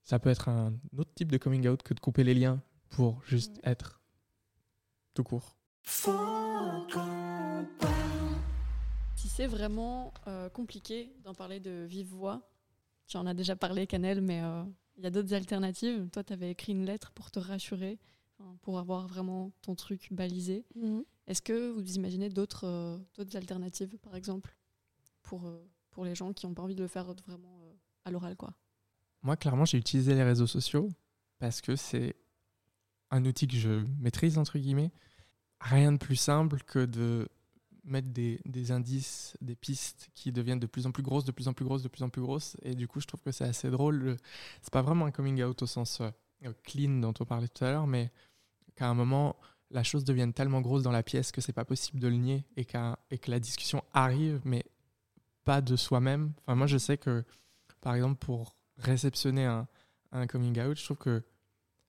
[0.03, 3.23] ça peut être un autre type de coming out que de couper les liens pour
[3.25, 4.01] juste être
[5.15, 5.57] tout court.
[9.15, 12.49] Si c'est vraiment euh, compliqué d'en parler de vive voix,
[13.07, 14.65] tu en as déjà parlé, Canel, mais euh,
[14.97, 16.09] il y a d'autres alternatives.
[16.11, 17.99] Toi, tu avais écrit une lettre pour te rassurer,
[18.63, 20.65] pour avoir vraiment ton truc balisé.
[21.27, 24.57] Est-ce que vous imaginez d'autres euh, d'autres alternatives, par exemple,
[25.23, 27.73] pour, euh, pour les gens qui n'ont pas envie de le faire vraiment euh,
[28.05, 28.55] à l'oral quoi?
[29.23, 30.89] Moi, clairement, j'ai utilisé les réseaux sociaux
[31.39, 32.17] parce que c'est
[33.11, 34.93] un outil que je maîtrise, entre guillemets.
[35.61, 37.29] Rien de plus simple que de
[37.91, 38.41] mettre des,
[38.73, 41.83] indices, des pistes qui deviennent de plus en plus grosses, de plus en plus grosses,
[41.83, 42.57] de plus en plus grosses.
[42.63, 43.97] Et du coup, je trouve que c'est assez drôle.
[43.97, 44.17] Le-
[44.63, 47.71] C'est pas vraiment un coming out au sens euh, clean dont on parlait tout à
[47.71, 48.11] l'heure, mais
[48.77, 49.37] qu'à un moment,
[49.71, 52.45] la chose devienne tellement grosse dans la pièce que c'est pas possible de le nier
[52.57, 54.65] et, qu'à- et que la discussion arrive, mais
[55.45, 56.33] pas de soi-même.
[56.43, 57.25] Enfin, moi, je sais que,
[57.81, 59.67] par exemple, pour réceptionner un,
[60.13, 61.23] un coming out, je trouve que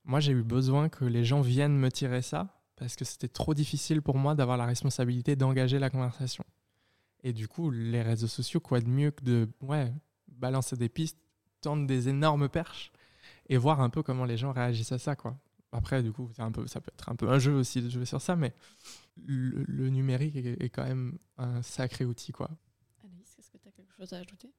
[0.03, 3.53] moi, j'ai eu besoin que les gens viennent me tirer ça parce que c'était trop
[3.53, 6.43] difficile pour moi d'avoir la responsabilité d'engager la conversation.
[7.21, 9.93] Et du coup, les réseaux sociaux, quoi de mieux que de ouais,
[10.27, 11.19] balancer des pistes,
[11.61, 12.91] tendre des énormes perches
[13.49, 15.15] et voir un peu comment les gens réagissent à ça.
[15.15, 15.37] Quoi.
[15.71, 18.05] Après, du coup, un peu, ça peut être un peu un jeu aussi de jouer
[18.05, 18.51] sur ça, mais
[19.27, 22.31] le, numérique est, quand même un sacré outil.
[22.31, 22.49] Quoi.
[23.37, 24.51] Est-ce que tu as quelque chose à ajouter?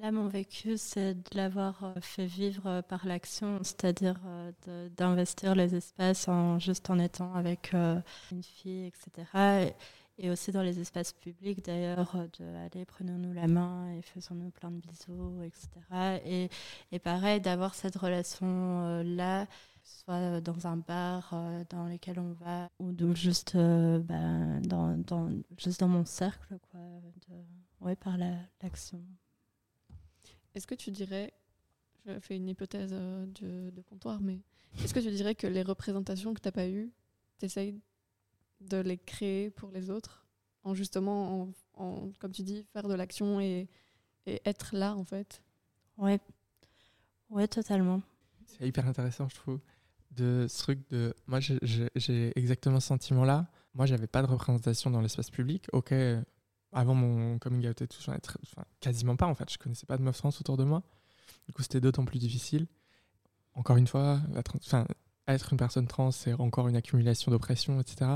[0.00, 5.54] Là, mon vécu, c'est de l'avoir euh, fait vivre euh, par l'action, c'est-à-dire euh, d'investir
[5.54, 9.72] les espaces en juste en étant avec une fille, etc.
[10.18, 14.78] Et, aussi dans les espaces publics, d'ailleurs, d'aller prenons-nous la main et faisons-nous plein de
[14.78, 16.50] bisous, etc.
[16.92, 19.46] Et, pareil, d'avoir cette relation-là,
[19.82, 21.34] soit dans un bar
[21.68, 26.80] dans lequel on va, ou juste, bah, dans, juste dans mon cercle, quoi,
[27.28, 29.02] de, par l'action.
[30.54, 31.32] Est-ce que tu dirais,
[32.06, 33.26] je fais une hypothèse euh,
[33.70, 34.40] de, comptoir, mais
[34.82, 36.92] est-ce que tu dirais que les représentations que tu n'as pas eues,
[37.38, 37.80] tu essayes
[38.60, 40.26] de les créer pour les autres,
[40.62, 43.68] en justement, en, comme tu dis, faire de l'action et,
[44.26, 45.42] être là, en fait?
[45.98, 46.18] Ouais,
[47.28, 48.00] ouais, totalement.
[48.46, 49.60] C'est hyper intéressant, je trouve,
[50.12, 51.14] de ce truc de.
[51.26, 53.50] Moi, j'ai exactement ce sentiment-là.
[53.74, 55.66] Moi, j'avais pas de représentation dans l'espace public.
[55.72, 55.92] Ok,
[56.74, 58.14] avant mon coming out et tout, j'en
[58.80, 59.50] quasiment pas en fait.
[59.50, 60.82] Je connaissais pas de meufs trans autour de moi.
[61.46, 62.66] Du coup, c'était d'autant plus difficile.
[63.54, 64.20] Encore une fois,
[65.26, 68.10] être une personne trans, c'est encore une accumulation d'oppression, etc.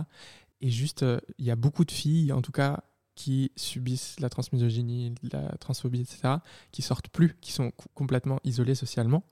[0.60, 2.82] Et juste, euh, il y a beaucoup de filles, en tout cas,
[3.14, 6.36] qui subissent la transmisogynie, la transphobie, etc.,
[6.72, 9.24] qui sortent plus, qui sont complètement isolées socialement.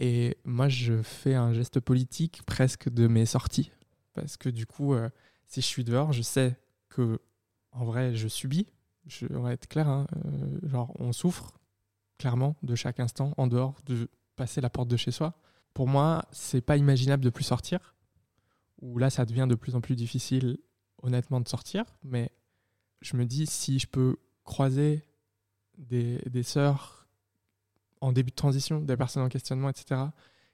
[0.00, 3.70] Et moi, je fais un geste politique presque de mes sorties.
[4.14, 5.08] Parce que du coup, euh,
[5.46, 6.56] si je suis dehors, je sais
[6.88, 7.20] que
[7.72, 8.66] en vrai, je subis.
[9.06, 11.54] Je vais être clair, hein, euh, genre on souffre
[12.18, 15.34] clairement de chaque instant en dehors de passer la porte de chez soi.
[15.72, 17.94] Pour moi, c'est pas imaginable de plus sortir.
[18.80, 20.58] Ou là, ça devient de plus en plus difficile,
[21.02, 21.84] honnêtement, de sortir.
[22.02, 22.30] Mais
[23.00, 25.04] je me dis, si je peux croiser
[25.78, 27.08] des, des sœurs
[28.00, 30.02] en début de transition, des personnes en questionnement, etc.,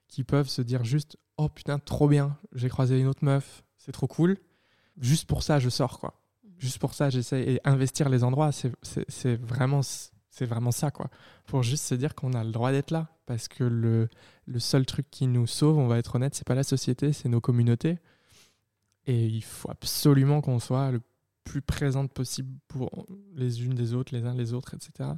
[0.07, 3.91] qui peuvent se dire juste, oh putain, trop bien, j'ai croisé une autre meuf, c'est
[3.91, 4.37] trop cool.
[4.97, 6.24] Juste pour ça, je sors, quoi
[6.57, 7.41] juste pour ça, j'essaie.
[7.41, 9.81] Et investir les endroits, c'est vraiment,
[10.41, 11.09] vraiment ça, quoi.
[11.45, 13.07] Pour juste se dire qu'on a le droit d'être là.
[13.25, 14.09] Parce que le,
[14.45, 17.29] le seul truc qui nous sauve, on va être honnête, c'est pas la société, c'est
[17.29, 17.97] nos communautés.
[19.07, 21.01] Et il faut absolument qu'on soit le
[21.43, 25.09] plus présente possible pour les unes des autres, les uns les autres, etc.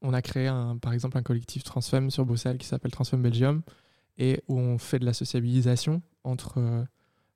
[0.00, 3.62] On a créé, un, par exemple, un collectif Transfemme sur Bruxelles qui s'appelle Transfemme Belgium
[4.16, 6.84] et où on fait de la sociabilisation entre euh,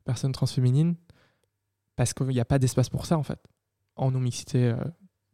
[0.04, 0.96] personnes transféminines
[1.96, 3.40] parce qu'il n'y a pas d'espace pour ça en fait.
[3.96, 4.76] En non-mixité euh,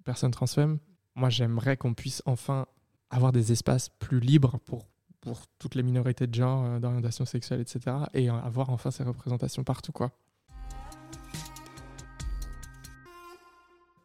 [0.04, 0.78] personne transfemme,
[1.14, 2.66] moi j'aimerais qu'on puisse enfin
[3.10, 4.86] avoir des espaces plus libres pour,
[5.20, 7.96] pour toutes les minorités de genre, euh, d'orientation sexuelle, etc.
[8.14, 10.12] Et avoir enfin ces représentations partout quoi.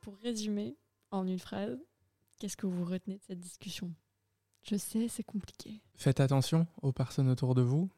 [0.02, 0.76] Pour résumer
[1.12, 1.78] en une phrase,
[2.40, 3.94] qu'est-ce que vous retenez de cette discussion?
[4.64, 5.82] Je sais, c'est compliqué.
[5.96, 7.90] Faites attention aux personnes autour de vous,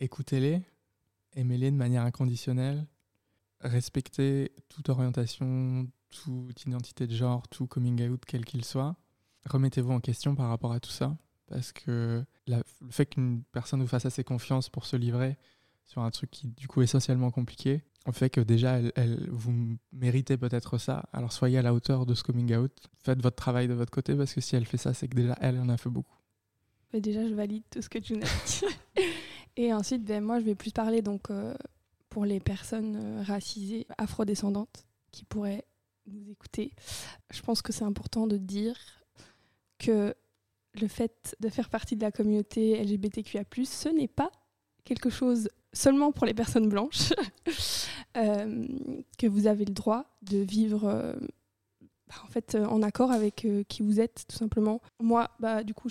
[0.00, 0.60] écoutez-les,
[1.34, 2.86] aimez-les de manière inconditionnelle,
[3.60, 8.96] respecter toute orientation, toute identité de genre, tout coming out, quel qu'il soit.
[9.46, 13.86] Remettez-vous en question par rapport à tout ça, parce que le fait qu'une personne vous
[13.86, 15.38] fasse assez confiance pour se livrer
[15.86, 17.82] sur un truc qui, du coup, est essentiellement compliqué,
[18.12, 21.04] fait que déjà, elle, vous méritez peut-être ça.
[21.12, 22.72] Alors soyez à la hauteur de ce coming out.
[23.02, 25.36] Faites votre travail de votre côté, parce que si elle fait ça, c'est que déjà,
[25.40, 26.16] elle en a fait beaucoup.
[26.92, 29.02] déjà, je valide tout ce que tu nous as dit.
[29.56, 31.54] Et ensuite, ben, moi, je vais plus parler donc, euh,
[32.10, 35.64] pour les personnes euh, racisées, afrodescendantes qui pourraient
[36.06, 36.74] nous écouter.
[37.32, 38.76] Je pense que c'est important de dire
[39.78, 40.14] que
[40.74, 44.30] le fait de faire partie de la communauté LGBTQIA, ce n'est pas
[44.84, 47.12] quelque chose seulement pour les personnes blanches,
[48.16, 48.66] euh,
[49.18, 51.14] que vous avez le droit de vivre euh,
[52.08, 54.80] bah, en, fait, en accord avec qui vous êtes, tout simplement.
[55.00, 55.88] Moi, bah, du coup,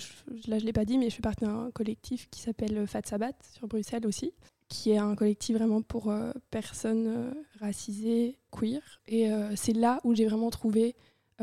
[0.48, 3.02] là, je ne l'ai pas dit, mais je fais partie d'un collectif qui s'appelle Fat
[3.06, 4.34] Sabat sur Bruxelles aussi
[4.70, 8.80] qui est un collectif vraiment pour euh, personnes euh, racisées, queer.
[9.06, 10.96] Et euh, c'est là où j'ai vraiment trouvé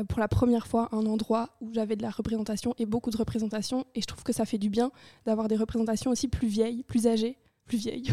[0.08, 3.84] pour la première fois un endroit où j'avais de la représentation et beaucoup de représentation.
[3.94, 4.90] Et je trouve que ça fait du bien
[5.26, 7.36] d'avoir des représentations aussi plus vieilles, plus âgées.
[7.66, 8.12] Plus vieilles.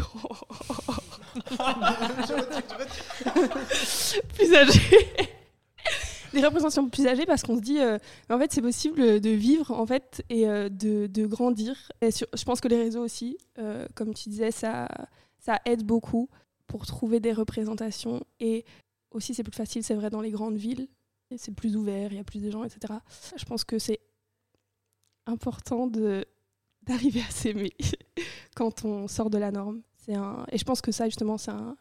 [4.36, 5.30] plus âgées
[6.36, 7.98] des représentations plus âgées parce qu'on se dit euh,
[8.30, 11.92] en fait c'est possible de vivre en fait et euh, de, de, grandir.
[12.02, 14.88] Et je pense que les réseaux aussi euh, comme tu disais ça
[15.40, 16.30] ça aide beaucoup
[16.68, 18.24] pour trouver des représentations.
[18.40, 18.66] Et
[19.12, 20.88] aussi c'est plus facile c'est vrai dans les grandes villes.
[21.38, 22.94] C'est plus ouvert il y a plus de gens etc
[23.36, 24.00] je pense que c'est
[25.26, 26.26] important de
[26.84, 27.74] d'arriver à s'aimer
[28.56, 29.82] quand on sort de la norme.
[29.98, 31.76] C'est un et je pense que ça justement c'est un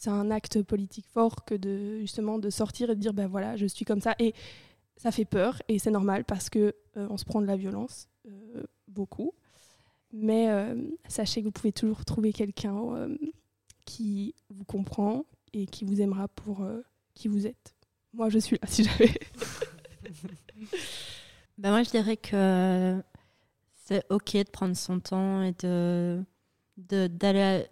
[0.00, 3.56] c'est un acte politique fort que de justement de sortir et de dire ben voilà
[3.56, 4.14] je suis comme ça.
[4.18, 4.34] Et
[4.96, 8.08] ça fait peur et c'est normal parce que euh, on se prend de la violence
[8.26, 9.34] euh, beaucoup.
[10.12, 10.74] Mais euh,
[11.06, 13.10] sachez que vous pouvez toujours trouver quelqu'un
[13.84, 16.66] qui vous comprend et qui vous aimera pour
[17.12, 17.74] qui vous êtes.
[18.14, 19.12] Moi je suis là si j'avais
[21.58, 23.02] Ben moi, je dirais que
[23.84, 26.24] c'est OK de prendre son temps et de
[26.78, 27.66] d'aller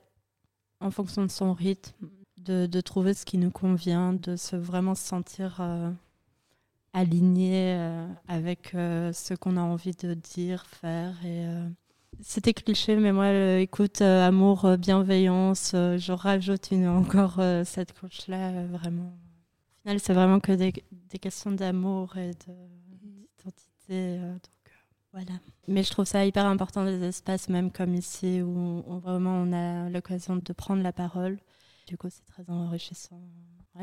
[0.81, 2.09] en fonction de son rythme,
[2.49, 5.91] de, trouver ce qui nous convient, de se vraiment se sentir euh,
[6.93, 11.15] aligné euh, avec euh, ce qu'on a envie de dire, faire.
[11.25, 11.47] Et,
[12.21, 19.13] C'était cliché, mais moi, écoute, amour, bienveillance, je rajoute une, encore cette couche-là, vraiment.
[19.13, 20.73] Au final, c'est vraiment que des,
[21.21, 24.21] questions d'amour et d'identité.
[25.13, 25.39] Voilà.
[25.69, 29.89] Mais je trouve ça hyper important des espaces, même comme ici, où vraiment on a
[29.91, 31.39] l'occasion de prendre la parole.
[31.89, 33.19] Du coup, c'est très enrichissant.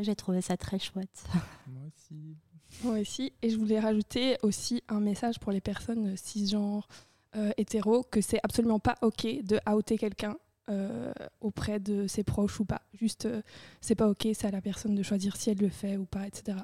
[0.01, 1.25] J'ai trouvé ça très chouette.
[1.67, 2.37] Moi aussi.
[2.83, 3.33] Moi aussi.
[3.41, 6.87] Et je voulais rajouter aussi un message pour les personnes cisgenres,
[7.35, 10.37] euh, hétéros, que c'est absolument pas OK de outer quelqu'un
[10.69, 12.83] euh, auprès de ses proches ou pas.
[12.93, 13.41] Juste, euh,
[13.81, 16.27] c'est pas OK, c'est à la personne de choisir si elle le fait ou pas,
[16.27, 16.59] etc.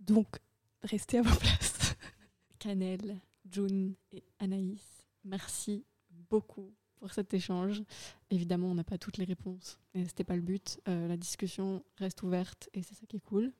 [0.00, 0.26] Donc,
[0.82, 1.94] restez à vos places.
[2.58, 3.18] Cannelle.
[3.50, 5.84] June et Anaïs, merci
[6.30, 6.72] beaucoup
[7.02, 7.82] pour cet échange.
[8.30, 10.80] Évidemment, on n'a pas toutes les réponses, mais ce n'était pas le but.
[10.86, 13.52] Euh, la discussion reste ouverte et c'est ça qui est cool.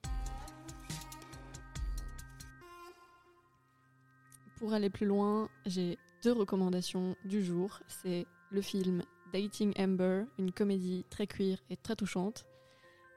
[4.59, 7.81] Pour aller plus loin, j'ai deux recommandations du jour.
[7.89, 12.47] C'est le film Dating Amber, une comédie très queer et très touchante,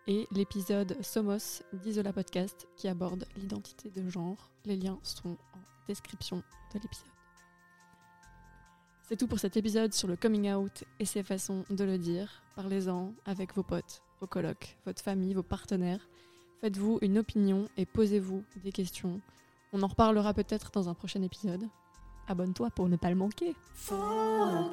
[0.07, 4.49] et l'épisode Somos d'Isola Podcast qui aborde l'identité de genre.
[4.65, 6.37] Les liens sont en description
[6.73, 7.14] de l'épisode.
[9.07, 12.41] C'est tout pour cet épisode sur le coming out et ses façons de le dire.
[12.55, 16.09] Parlez-en avec vos potes, vos colocs, votre famille, vos partenaires.
[16.61, 19.21] Faites-vous une opinion et posez-vous des questions.
[19.73, 21.67] On en reparlera peut-être dans un prochain épisode.
[22.27, 23.55] Abonne-toi pour ne pas le manquer.
[23.75, 24.71] Faut